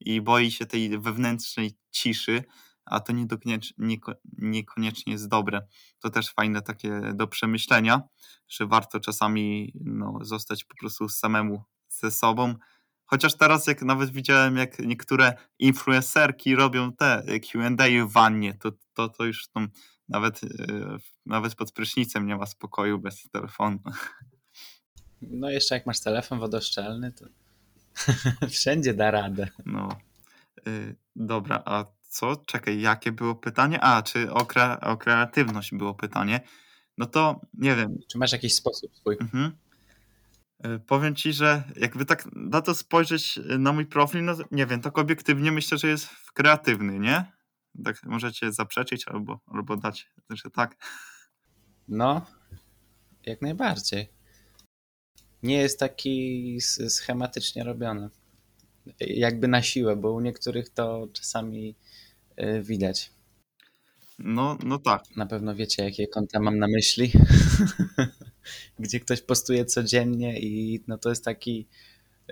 [0.00, 2.44] i boi się tej wewnętrznej ciszy,
[2.90, 3.12] a to
[4.38, 5.66] niekoniecznie jest dobre.
[6.00, 8.02] To też fajne takie do przemyślenia,
[8.48, 12.54] że warto czasami no, zostać po prostu samemu ze sobą,
[13.10, 17.22] Chociaż teraz, jak nawet widziałem, jak niektóre influencerki robią te
[17.52, 19.68] QA w wannie, to, to, to już tam
[20.08, 23.78] nawet, yy, nawet pod prysznicem nie ma spokoju bez telefonu.
[25.22, 27.26] No jeszcze jak masz telefon wodoszczelny, to
[28.50, 29.48] wszędzie da radę.
[29.66, 29.88] No.
[30.66, 32.36] Yy, dobra, a co?
[32.36, 33.80] Czekaj, jakie było pytanie?
[33.80, 36.40] A, czy o, kre, o kreatywność było pytanie?
[36.98, 37.98] No to nie wiem.
[38.08, 39.16] Czy masz jakiś sposób swój?
[39.20, 39.52] Mhm.
[40.66, 44.66] Y, Powiem ci, że jakby tak na to spojrzeć y, na mój profil, no nie
[44.66, 47.32] wiem, tak obiektywnie myślę, że jest kreatywny, nie?
[47.84, 50.76] Tak możecie zaprzeczyć albo, albo dać, że tak.
[51.88, 52.26] No,
[53.26, 54.08] jak najbardziej.
[55.42, 58.10] Nie jest taki schematycznie robiony.
[59.00, 61.87] Jakby na siłę, bo u niektórych to czasami y,
[62.62, 63.10] widać.
[64.18, 65.16] No, no tak.
[65.16, 67.12] Na pewno wiecie, jakie konta mam na myśli.
[68.78, 71.66] Gdzie ktoś postuje codziennie i no to jest taki.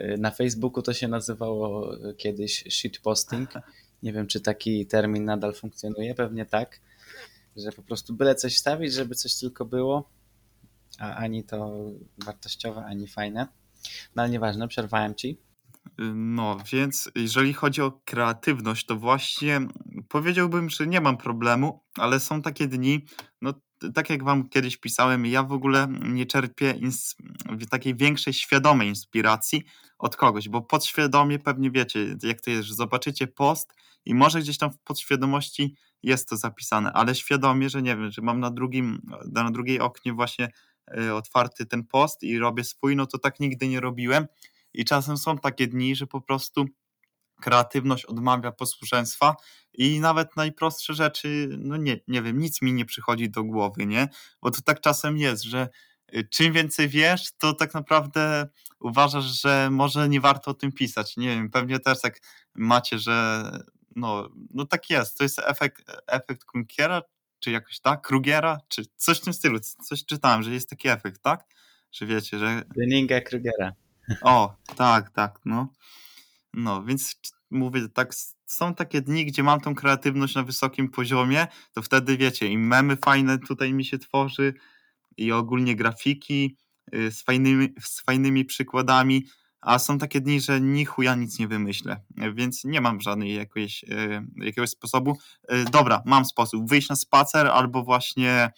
[0.01, 3.51] y, Na Facebooku to się nazywało y, kiedyś shitposting.
[4.03, 6.81] Nie wiem, czy taki termin nadal funkcjonuje, pewnie tak.
[7.57, 10.11] Że po prostu byle coś stawić, żeby coś tylko było,
[10.99, 11.85] a ani to
[12.25, 13.47] wartościowe, ani fajne.
[14.17, 15.39] No ale nieważne, przerwałem ci.
[16.15, 19.61] No, więc jeżeli chodzi o kreatywność, to właśnie
[20.09, 23.05] powiedziałbym, że nie mam problemu, ale są takie dni,
[23.43, 23.55] no
[23.95, 26.75] tak jak wam kiedyś pisałem, ja w ogóle nie czerpię
[27.71, 29.65] takiej większej świadomej inspiracji
[29.99, 33.75] od kogoś, bo podświadomie pewnie wiecie, jak to jest, że zobaczycie post
[34.05, 38.23] i może gdzieś tam w podświadomości jest to zapisane, ale świadomie, że nie wiem, że
[38.23, 40.49] mam na drugim, na drugiej oknie właśnie
[40.99, 44.27] y, otwarty ten post i robię swój, no to tak nigdy nie robiłem.
[44.77, 46.67] I czasem są takie dni, że po prostu
[47.41, 49.37] kreatywność odmawia posłuszeństwa
[49.75, 54.09] i nawet najprostsze rzeczy, no nie, nie wiem, nic mi nie przychodzi do głowy, nie?
[54.43, 55.69] Bo to tak czasem jest, że
[56.15, 58.49] y, czym więcej wiesz, to tak naprawdę
[58.81, 61.17] uważasz, że może nie warto o tym pisać.
[61.17, 62.21] Nie wiem, pewnie też tak
[62.55, 63.43] macie, że
[63.97, 65.19] no, no tak jest.
[65.19, 67.03] To jest efekt, efekt Kunkiera,
[67.39, 69.59] czy jakoś tak, Krugera, czy coś w tym stylu.
[69.61, 71.45] Coś czytałem, że jest taki efekt, tak?
[71.93, 73.73] Że wiecie, że Dunninga Krugera.
[74.23, 75.69] O, tak, tak, no.
[76.55, 77.17] No, więc
[77.51, 78.15] mówię tak,
[78.47, 82.97] są takie dni, gdzie mam tą kreatywność na wysokim poziomie, to wtedy wiecie, i memy
[82.97, 84.55] fajne tutaj mi się tworzy,
[85.17, 86.57] i ogólnie grafiki
[86.95, 89.27] y, z fajnymi, z fajnymi przykładami,
[89.61, 92.01] a są takie dni, że ni chuja nic nie wymyślę,
[92.35, 95.19] więc nie mam żadnej jakiejś, y, jakiegoś sposobu.
[95.53, 98.51] Y, Dobra, mam sposób, wyjść na spacer albo właśnie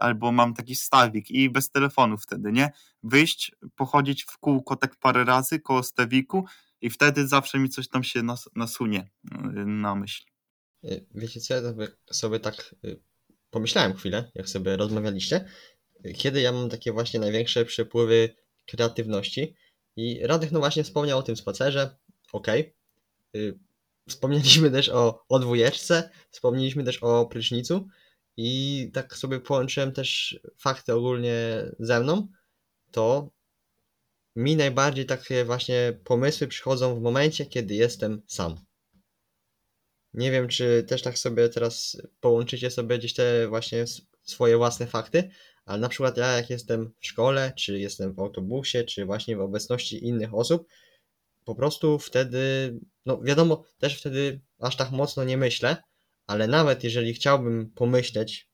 [0.00, 2.70] albo mam taki stawik i bez telefonu wtedy, nie?
[3.02, 6.44] Wyjść, pochodzić w kółko tak parę razy koło stewiku
[6.80, 10.22] i wtedy zawsze mi coś tam się nas, nasunie y, na myśl.
[10.84, 11.60] Y, Wiecie co, ja
[12.12, 13.00] sobie- tak y,
[13.50, 15.44] pomyślałem chwilę, jak sobie rozmawialiście,
[16.06, 18.34] y, kiedy ja mam takie właśnie największe przepływy
[18.66, 19.54] kreatywności
[19.96, 21.96] i Radek no właśnie wspomniał o tym spacerze,
[22.32, 22.74] okej.
[23.36, 23.58] Y,
[24.08, 27.88] Wspomnieliśmy też o, o dwójeczce, wspomnieliśmy też o prysznicu
[28.36, 32.28] i tak sobie połączyłem też fakty ogólnie ze mną,
[32.90, 33.30] to
[34.36, 38.64] mi najbardziej takie właśnie pomysły przychodzą w momencie, kiedy jestem sam.
[40.14, 43.84] Nie wiem, czy też tak sobie teraz połączycie sobie gdzieś te właśnie
[44.22, 45.30] swoje własne fakty,
[45.64, 49.40] ale na przykład ja jak jestem w szkole, czy jestem w autobusie, czy właśnie w
[49.40, 50.68] obecności innych osób,
[51.44, 52.74] po prostu wtedy,
[53.06, 55.76] no wiadomo, też wtedy aż tak mocno nie myślę,
[56.32, 58.48] ale nawet jeżeli chciałbym pomyśleć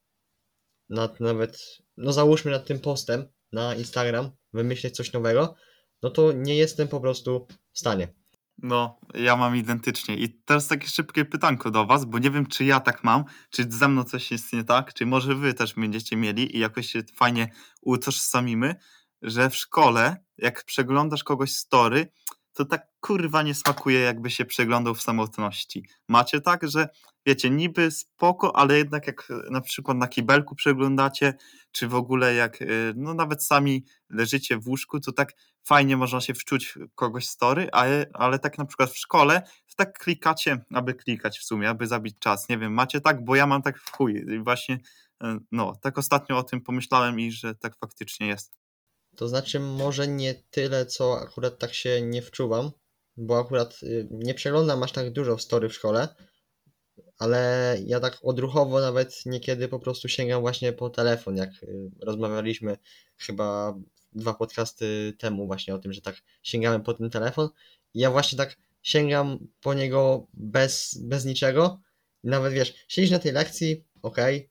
[0.89, 5.55] nad nawet, no załóżmy nad tym postem na Instagram, wymyśleć coś nowego,
[6.03, 8.09] no to nie jestem po prostu w stanie.
[8.63, 10.17] No, ja mam identycznie.
[10.17, 13.67] I teraz takie szybkie pytanko do was, bo nie wiem, czy ja tak mam, czy
[13.71, 17.03] ze mną coś jest nie tak, czy może wy też będziecie mieli i jakoś się
[17.17, 17.53] fajnie
[17.83, 18.75] utożsamimy,
[19.23, 22.13] że w szkole, jak przeglądasz kogoś story,
[22.59, 25.85] to tak kurwa nie smakuje, jakby się przeglądał w samotności.
[26.09, 26.89] Macie tak, że
[27.27, 31.35] wiecie, niby spoko, ale jednak jak e, na przykład na kibelku przeglądacie,
[31.73, 35.33] czy w ogóle jak, e, no nawet sami leżycie w łóżku, to tak
[35.65, 39.75] fajnie można się wczuć w kogoś story, ale, ale tak na przykład w szkole, to
[39.77, 42.49] tak klikacie, aby klikać w sumie, aby zabić czas.
[42.49, 44.25] Nie wiem, macie tak, bo ja mam tak w chuj.
[44.35, 44.79] I właśnie,
[45.23, 48.58] e, no, tak ostatnio o tym pomyślałem i że tak faktycznie jest.
[49.19, 52.71] To znaczy, może nie tyle, co akurat tak się nie wczuwam,
[53.17, 56.09] bo akurat y, nie przeglądam aż tak dużo w story w szkole,
[57.19, 62.77] ale ja tak odruchowo nawet niekiedy po prostu sięgam właśnie po telefon, jak y, rozmawialiśmy
[63.17, 63.75] chyba
[64.13, 67.49] dwa podcasty temu właśnie o tym, że tak sięgamy po ten telefon.
[67.95, 71.81] I ja właśnie tak sięgam po niego bez, bez niczego.
[72.25, 74.51] I nawet wiesz, siedzisz na tej lekcji, okej,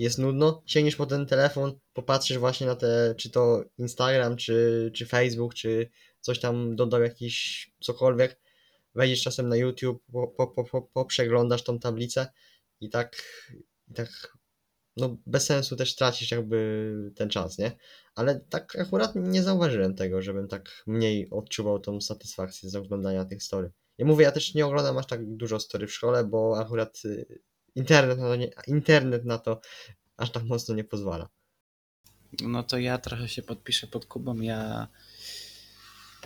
[0.00, 5.06] jest nudno, sięgniesz po ten telefon, popatrzysz właśnie na te, czy to Instagram, czy, czy
[5.06, 5.90] Facebook, czy
[6.20, 8.40] coś tam dodał jakiś cokolwiek,
[8.94, 12.26] wejdziesz czasem na YouTube, po, po, po, po, poprzeglądasz tą tablicę
[12.80, 13.22] i tak,
[13.88, 14.36] i tak
[14.96, 17.72] no bez sensu też tracisz jakby ten czas, nie?
[18.14, 23.42] Ale tak akurat nie zauważyłem tego, żebym tak mniej odczuwał tą satysfakcję z oglądania tych
[23.42, 23.70] story.
[23.98, 27.40] Ja mówię, ja też nie oglądam aż tak dużo story w szkole, bo akurat y,
[27.74, 29.60] internet na to, nie, internet na to
[30.16, 31.28] aż tak mocno nie pozwala.
[32.42, 34.40] No to ja trochę się podpiszę pod Kubą.
[34.40, 34.88] Ja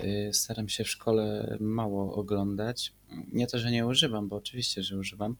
[0.01, 2.92] y, staram się w szkole mało oglądać.
[3.32, 5.36] Nie to, że nie używam, bo oczywiście, że używam,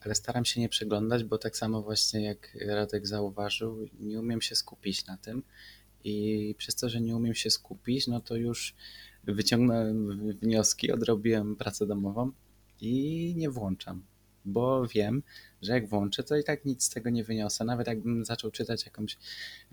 [0.00, 4.56] ale staram się nie przeglądać, bo tak samo właśnie jak Radek zauważył, nie umiem się
[4.56, 5.42] skupić na tym.
[6.04, 8.74] I przez to, że nie umiem się skupić, no to już
[9.24, 12.32] wyciągnąłem wnioski, odrobiłem pracę domową
[12.80, 14.04] i nie włączam,
[14.52, 15.22] bo wiem,
[15.62, 17.64] że jak włączę, to i tak nic z tego nie wyniosę.
[17.64, 19.18] Nawet jakbym zaczął czytać jakąś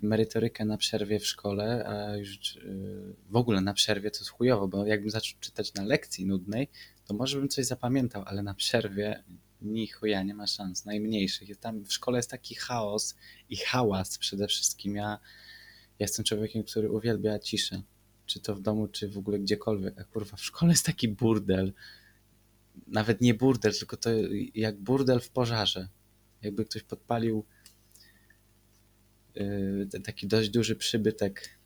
[0.00, 4.68] merytorykę na przerwie w szkole, a już yy, w ogóle na przerwie to jest chujowo,
[4.68, 6.68] bo jakbym zaczął czytać na lekcji nudnej,
[7.04, 9.24] to może bym coś zapamiętał, ale na przerwie
[9.62, 11.48] ni chuja, nie ma szans, najmniejszych.
[11.48, 13.16] Jest Tam w szkole jest taki chaos
[13.50, 14.96] i hałas przede wszystkim.
[14.96, 15.18] Ja, ja
[16.04, 17.82] jestem człowiekiem, który uwielbia ciszę.
[18.26, 20.00] Czy to w domu, czy w ogóle gdziekolwiek.
[20.00, 21.72] A kurwa, w szkole jest taki burdel.
[22.86, 24.10] Nawet nie burdel, tylko to
[24.54, 25.88] jak burdel w pożarze.
[26.42, 27.46] Jakby ktoś podpalił
[29.34, 31.58] yy, taki dość duży przybytek.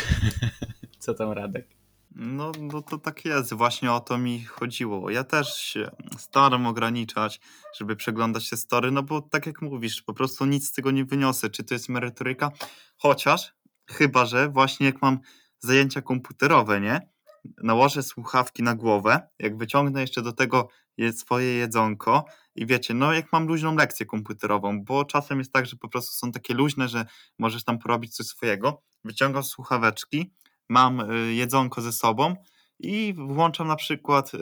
[0.98, 1.68] Co tam, Radek?
[2.14, 5.10] No, no to tak jest, właśnie o to mi chodziło.
[5.10, 7.40] Ja też się staram ograniczać,
[7.78, 11.04] żeby przeglądać te story, no bo tak jak mówisz, po prostu nic z tego nie
[11.04, 12.50] wyniosę, czy to jest merytoryka,
[12.96, 13.54] chociaż
[13.90, 15.18] chyba, że właśnie jak mam
[15.58, 17.13] zajęcia komputerowe, nie?
[17.62, 22.24] Nałożę słuchawki na głowę, jak wyciągnę jeszcze do tego je swoje jedzonko
[22.54, 26.12] i wiecie, no jak mam luźną lekcję komputerową, bo czasem jest tak, że po prostu
[26.12, 27.06] są takie luźne, że
[27.38, 30.32] możesz tam porobić coś swojego, wyciągam słuchaweczki,
[30.68, 32.36] mam y, jedzonko ze sobą
[32.78, 34.38] i włączam na przykład, y,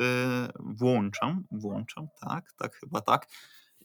[0.60, 3.26] włączam, włączam, tak, tak, chyba tak,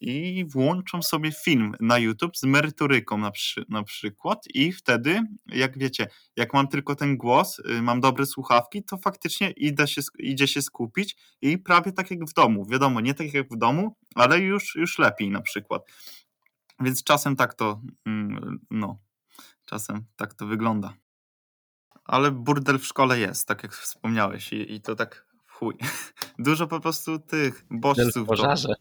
[0.01, 5.77] i włączam sobie film na YouTube z merytoryką na, przy, na przykład i wtedy, jak
[5.77, 10.47] wiecie, jak mam tylko ten głos, y, mam dobre słuchawki, to faktycznie idę się, idzie
[10.47, 12.65] się skupić i prawie tak jak w domu.
[12.65, 15.81] Wiadomo, nie tak jak w domu, ale już, już lepiej na przykład.
[16.79, 18.99] Więc czasem tak to, mm, no,
[19.65, 20.93] czasem tak to wygląda.
[22.05, 25.75] Ale burdel w szkole jest, tak jak wspomniałeś i, i to tak chuj.
[26.39, 28.13] Dużo po prostu tych w bodźców.
[28.13, 28.73] do- pożarze.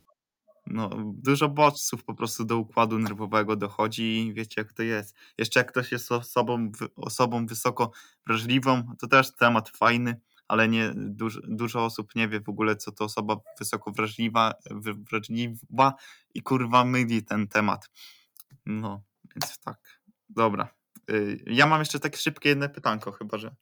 [0.66, 5.16] No, dużo bodźców po prostu do układu nerwowego dochodzi i wiecie jak to jest.
[5.38, 7.90] Jeszcze jak ktoś jest osobą, osobą wysoko
[8.26, 12.92] wrażliwą, to też temat fajny, ale nie dużo, dużo osób nie wie w ogóle co
[12.92, 14.54] to osoba wysoko wrażliwa,
[15.10, 15.94] wrażliwa
[16.34, 17.90] i kurwa myli ten temat.
[18.66, 19.02] No,
[19.34, 20.00] więc tak.
[20.28, 20.74] Dobra.
[21.10, 23.54] Y, Ja mam jeszcze takie szybkie jedno pytanko, chyba że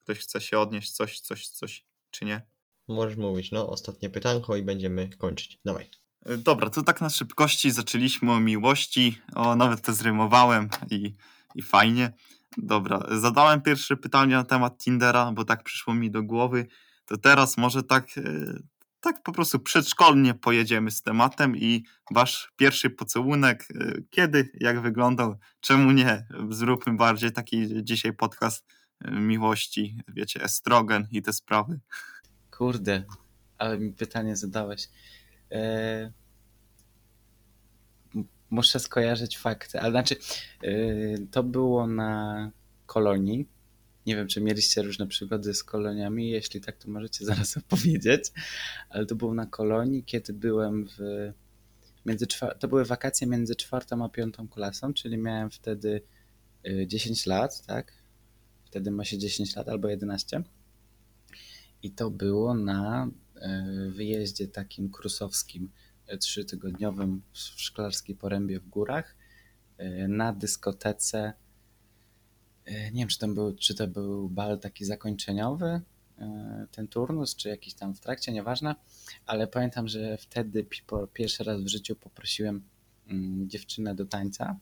[0.00, 2.46] ktoś chce się odnieść, coś, coś, coś, czy nie?
[2.88, 5.60] Możesz mówić, no, ostatnie pytanko i będziemy kończyć.
[5.64, 6.01] Dawaj.
[6.38, 9.22] Dobra, to tak na szybkości zaczęliśmy o miłości.
[9.34, 11.14] O, nawet to zrymowałem i,
[11.54, 12.12] i fajnie.
[12.56, 16.66] Dobra, zadałem pierwsze pytanie na temat Tindera, bo tak przyszło mi do głowy.
[17.06, 18.22] To teraz może tak, e,
[19.00, 25.38] tak po prostu przedszkolnie pojedziemy z tematem i wasz pierwszy pocałunek, e, kiedy, jak wyglądał,
[25.60, 26.26] czemu nie?
[26.50, 28.64] Zróbmy bardziej taki dzisiaj podcast
[29.00, 31.80] e, miłości, wiecie, estrogen i te sprawy.
[32.50, 33.04] Kurde,
[33.58, 34.88] ale mi pytanie zadałeś.
[38.14, 40.16] M- muszę skojarzyć fakty, ale znaczy
[40.62, 40.72] e,
[41.30, 42.50] to było na
[42.86, 43.48] kolonii.
[44.06, 46.30] Nie wiem, czy mieliście różne przygody z koloniami.
[46.30, 48.32] Jeśli tak, to możecie zaraz opowiedzieć.
[48.88, 50.98] Ale to było na kolonii, kiedy byłem w.
[52.06, 52.26] Między
[52.58, 56.02] to były wakacje między czwartą a piątą klasą, czyli miałem wtedy
[56.64, 57.92] e, 10 lat, tak?
[58.64, 60.42] Wtedy ma się 10 lat albo 11.
[61.82, 63.08] I to było na
[63.90, 65.70] wyjeździe takim krusowskim,
[66.06, 69.16] e, trzytygodniowym w Szklarskiej Porębie w górach,
[69.78, 71.32] e, na dyskotece.
[72.64, 75.80] e, Nie wiem, czy, tam był, czy to był bal taki zakończeniowy,
[76.18, 78.74] e, ten turnus, czy jakiś tam w trakcie, nieważne,
[79.26, 80.66] ale pamiętam, że wtedy
[81.12, 82.62] pierwszy raz w życiu poprosiłem
[83.08, 84.58] mm, dziewczynę do tańca.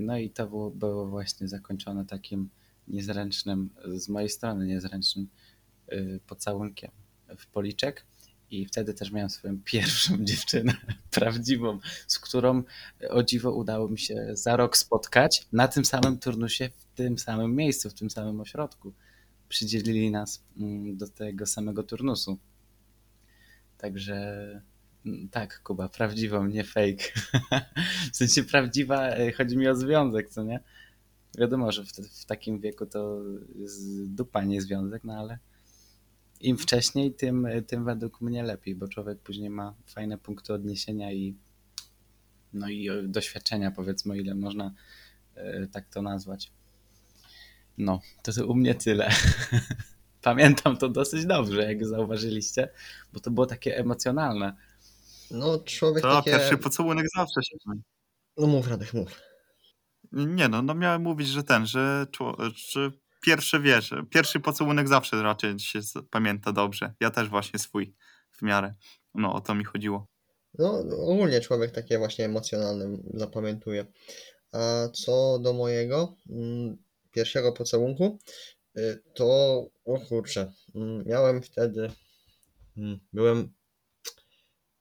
[0.00, 2.50] No i to było, było właśnie zakończone takim
[2.88, 5.28] niezręcznym, z mojej strony niezręcznym
[6.26, 6.90] pocałunkiem
[7.38, 8.06] w policzek.
[8.50, 10.74] I wtedy też miałem swoją pierwszą dziewczynę
[11.10, 12.62] prawdziwą, z którą
[13.10, 17.56] o dziwo udało mi się za rok spotkać na tym samym turnusie, w tym samym
[17.56, 18.92] miejscu, w tym samym ośrodku.
[19.48, 22.38] Przydzielili nas mm, do tego samego turnusu.
[23.78, 24.16] Także
[25.06, 27.04] mm, tak, Kuba, prawdziwą, nie fake.
[28.12, 30.60] W sensie prawdziwa, y, chodzi mi o związek, co nie?
[31.38, 33.20] Wiadomo, że w, w takim wieku to
[33.54, 35.38] jest dupa nie związek, no ale
[36.40, 41.36] im wcześniej, tym, tym według mnie lepiej, bo człowiek później ma fajne punkty odniesienia i
[42.52, 44.74] no i doświadczenia, powiedzmy, ile można
[45.34, 46.52] e, tak to nazwać.
[47.78, 49.10] No, to, to u mnie tyle.
[50.22, 52.68] Pamiętam to dosyć dobrze, jak zauważyliście,
[53.12, 54.56] bo to było takie emocjonalne.
[55.30, 56.30] No, człowiek To takie...
[56.30, 57.56] pierwszy pocałunek zawsze się
[58.36, 59.20] No mów, Radek, mów.
[60.12, 62.06] Nie no, no miałem mówić, że ten, że,
[62.54, 62.90] że
[63.26, 66.94] pierwszy wiesz, pierwszy pocałunek zawsze raczej się pamięta dobrze.
[67.00, 67.94] Ja też właśnie swój
[68.30, 68.74] w miarę.
[69.14, 70.06] No o to mi chodziło.
[70.58, 73.86] No, ogólnie człowiek takie właśnie emocjonalne zapamiętuje.
[74.52, 76.76] A co do mojego mm,
[77.10, 78.18] pierwszego pocałunku,
[78.78, 79.26] y, to
[79.84, 81.90] o kurczę, mm, miałem wtedy,
[82.76, 83.52] mm, byłem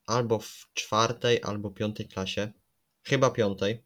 [0.08, 2.52] albo w czwartej, albo piątej klasie,
[3.04, 3.84] chyba piątej.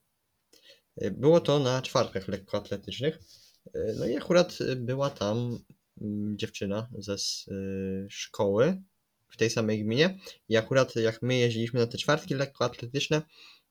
[1.03, 3.19] Y, Było to na czwartkach lekkoatletycznych.
[3.67, 5.59] Y, No i akurat była tam
[6.01, 8.81] mm, dziewczyna ze y, szkoły
[9.29, 10.19] w tej samej gminie.
[10.49, 13.21] I akurat jak my jeździliśmy na te czwartki lekkoatletyczne,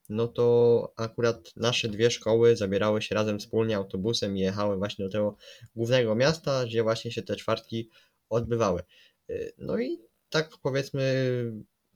[0.08, 5.10] no to akurat nasze dwie szkoły zabierały się razem wspólnie autobusem i jechały właśnie do
[5.10, 5.36] tego
[5.76, 7.90] głównego miasta, gdzie właśnie się te czwartki
[8.28, 8.82] odbywały.
[9.30, 9.98] Y, No i
[10.30, 11.02] tak powiedzmy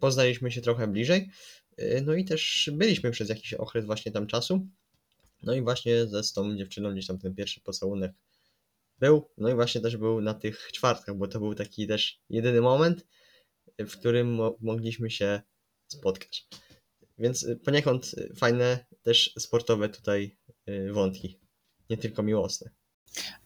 [0.00, 1.30] poznaliśmy się trochę bliżej.
[1.80, 4.66] Y, No i też byliśmy przez jakiś okres właśnie tam czasu.
[5.42, 8.12] No i właśnie ze z tą dziewczyną gdzieś tam ten pierwszy pocałunek
[8.98, 9.30] był.
[9.38, 13.06] No i właśnie też był na tych czwartkach, bo to był taki też jedyny moment,
[13.78, 15.42] w którym mo- mogliśmy się
[15.88, 16.48] spotkać.
[17.18, 20.36] Więc y, poniekąd y, fajne też sportowe tutaj
[20.68, 21.40] y, wątki,
[21.90, 22.70] nie tylko miłosne.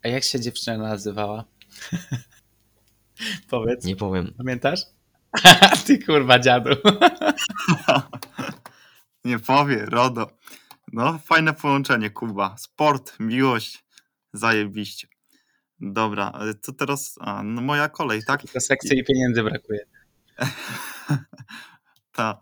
[0.03, 1.44] A jak się dziewczyna nazywała?
[3.51, 4.34] Powiedz, Nie powiem.
[4.38, 4.80] pamiętasz?
[5.86, 6.70] Ty kurwa dziadu.
[9.24, 10.30] Nie powie, RODO.
[10.97, 12.57] No, fajne połączenie, Kuba.
[12.59, 13.84] Sport, miłość,
[14.32, 15.09] zajebiście.
[15.80, 18.42] Dobra, ale to teraz a, no moja kolej, tak?
[18.42, 19.86] Tylko sekcji i pieniędzy brakuje.
[22.12, 22.40] Ta.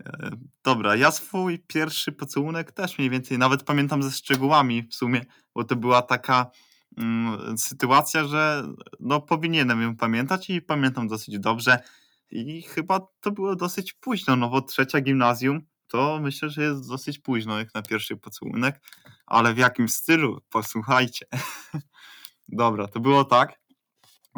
[0.00, 0.30] E,
[0.62, 5.24] Dobra, ja swój pierwszy pocałunek też mniej więcej, nawet pamiętam ze szczegółami w sumie,
[5.54, 6.50] bo to była taka
[6.98, 8.64] mm, sytuacja, że
[9.00, 11.78] no powinienem ją pamiętać i pamiętam dosyć dobrze
[12.30, 17.18] i chyba to było dosyć późno, no bo trzecia gimnazjum to myślę, że jest dosyć
[17.18, 18.80] późno jak na pierwszy pocałunek,
[19.26, 20.40] ale w jakim stylu?
[20.50, 21.26] Posłuchajcie.
[22.48, 23.60] Dobra, to było tak,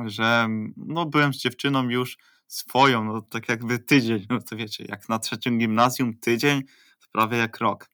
[0.06, 5.08] że no byłem z dziewczyną już swoją, no tak jakby tydzień, no to wiecie, jak
[5.08, 6.62] na trzecim gimnazjum tydzień,
[7.00, 7.88] to prawie jak rok.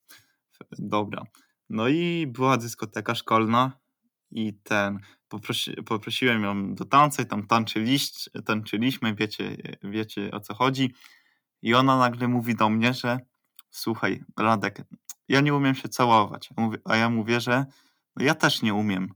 [0.78, 1.22] Dobra.
[1.70, 3.72] No i była dyskoteka szkolna
[4.30, 10.54] i ten, poprosi, poprosiłem ją do tańca i tam tańczyliś, tańczyliśmy, wiecie, wiecie o co
[10.54, 10.94] chodzi.
[11.62, 13.31] I ona nagle mówi do mnie, że
[13.72, 14.84] słuchaj, Radek,
[15.28, 16.50] ja nie umiem się całować.
[16.84, 17.66] A ja mówię, że
[18.16, 19.14] no ja też nie umiem.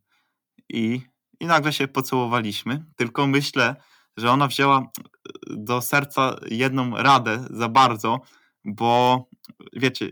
[0.68, 1.00] I,
[1.40, 3.76] I nagle się pocałowaliśmy, tylko myślę,
[4.16, 4.90] że ona wzięła
[5.50, 8.20] do serca jedną radę za bardzo,
[8.64, 9.24] bo
[9.72, 10.10] wiecie,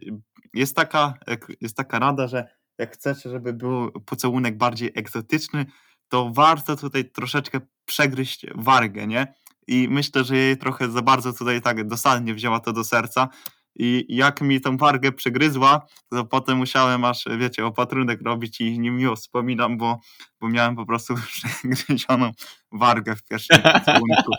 [0.54, 1.14] jest taka,
[1.60, 5.66] jest taka rada, że jak chcecie, żeby był pocałunek bardziej egzotyczny,
[6.08, 9.34] to warto tutaj troszeczkę przegryźć wargę, nie?
[9.66, 13.28] I myślę, że jej trochę za bardzo tutaj tak dosadnie wzięła to do serca.
[13.76, 19.16] I jak mi tą wargę przegryzła, to potem musiałem aż, wiecie, opatrunek robić i niemiło
[19.16, 20.00] wspominam, bo,
[20.40, 22.32] bo miałem po prostu przegryzioną
[22.72, 24.32] wargę w pierwszym pocałunku.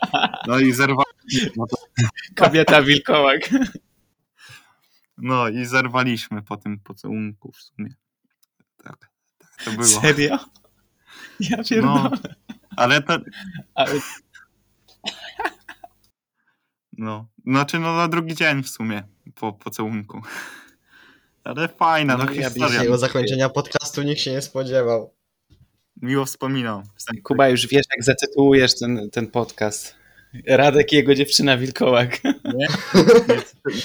[0.48, 1.06] No i zerwałem.
[1.58, 1.78] No, to,
[2.36, 3.50] Kobieta wilkołak.
[5.18, 7.96] no i zerwaliśmy po tym pocałunku w sumie.
[8.84, 10.02] Tak, tak to było.
[10.02, 10.40] Serio?
[11.40, 11.94] Ja pierdolę.
[12.04, 12.12] No,
[12.78, 13.18] ale to,
[13.76, 14.00] Ale
[16.98, 20.22] no, znaczy no na drugi dzień w sumie po pocałunku.
[21.44, 22.78] Ale fajna, no, No, ja historia.
[22.78, 25.14] Takiego zakończenia podcastu nikt się nie spodziewał.
[26.02, 26.84] Miło wspominam.
[27.24, 29.96] Kuba, już wiesz, jak zatytułujesz ten, ten podcast.
[30.48, 32.24] Radek i jego dziewczyna wilkołak.
[32.24, 32.68] Nie,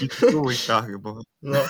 [0.03, 1.59] nie tytułuj tak, bo No.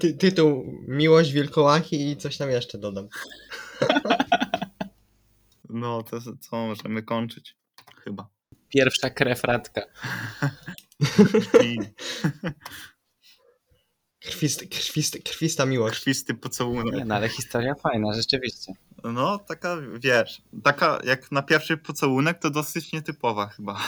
[0.00, 3.08] Ty, tytuł Miłość Wilkołaki i coś tam jeszcze dodam.
[5.70, 7.56] no to co możemy kończyć
[8.04, 8.28] chyba.
[8.68, 9.82] Pierwsza krew Radka.
[11.64, 11.78] I
[14.20, 16.00] Krwisty, krwisty, krwista miłość.
[16.00, 16.94] krwisty pocałunek.
[16.94, 18.72] Nie, no ale historia fajna, rzeczywiście.
[19.04, 23.80] No, taka, wiesz, taka jak na pierwszy pocałunek to dosyć nietypowa chyba.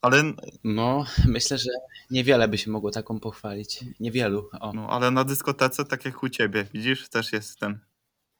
[0.00, 0.22] Ale,
[0.64, 1.70] No, myślę, że
[2.10, 3.84] niewiele by się mogło taką pochwalić.
[4.00, 4.48] Niewielu.
[4.60, 4.72] O.
[4.72, 7.80] no, ale na dyskotece, tak jak u ciebie, widzisz, też jest ten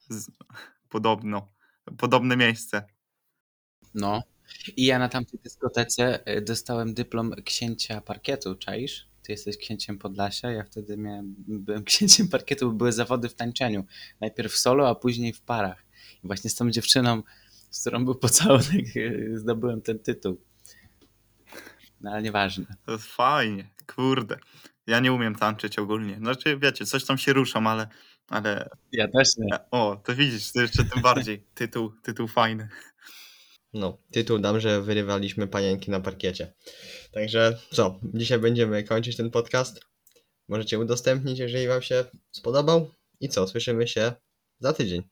[0.09, 0.31] z,
[0.89, 1.49] podobno,
[1.99, 2.87] podobne miejsce.
[3.95, 4.23] No.
[4.77, 9.07] I ja na tamtej dyskotece y, dostałem dyplom księcia parkietu, czaisz?
[9.23, 13.85] Ty jesteś księciem Podlasia, ja wtedy miałem, byłem księciem parkietu, bo były zawody w tańczeniu.
[14.21, 15.85] Najpierw solo, a później w parach.
[16.25, 17.23] I właśnie z tą dziewczyną,
[17.71, 20.41] z którą był pocałunek, y, zdobyłem ten tytuł.
[22.01, 22.67] No ale nieważne.
[22.87, 24.37] To jest fajnie, kurde.
[24.87, 26.17] Ja nie umiem tańczyć ogólnie.
[26.17, 27.89] Znaczy, wiecie, coś tam się ruszam, ale,
[28.29, 29.59] ale Ja też nie.
[29.71, 31.45] o, to widzisz, to jeszcze tym bardziej.
[31.55, 32.69] Tytuł, tytuł fajny.
[33.73, 36.53] No, tytuł dam, że wyrywaliśmy panienki na parkiecie.
[37.13, 39.81] Także co, dzisiaj będziemy kończyć ten podcast.
[40.49, 42.91] Możecie udostępnić, jeżeli Wam się spodobał.
[43.21, 44.13] I co, słyszymy się
[44.59, 45.03] za tydzień.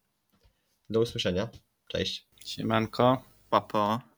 [0.91, 1.49] Do usłyszenia.
[1.89, 2.29] Cześć.
[2.47, 3.23] Siemanko.
[3.51, 4.10] Papa.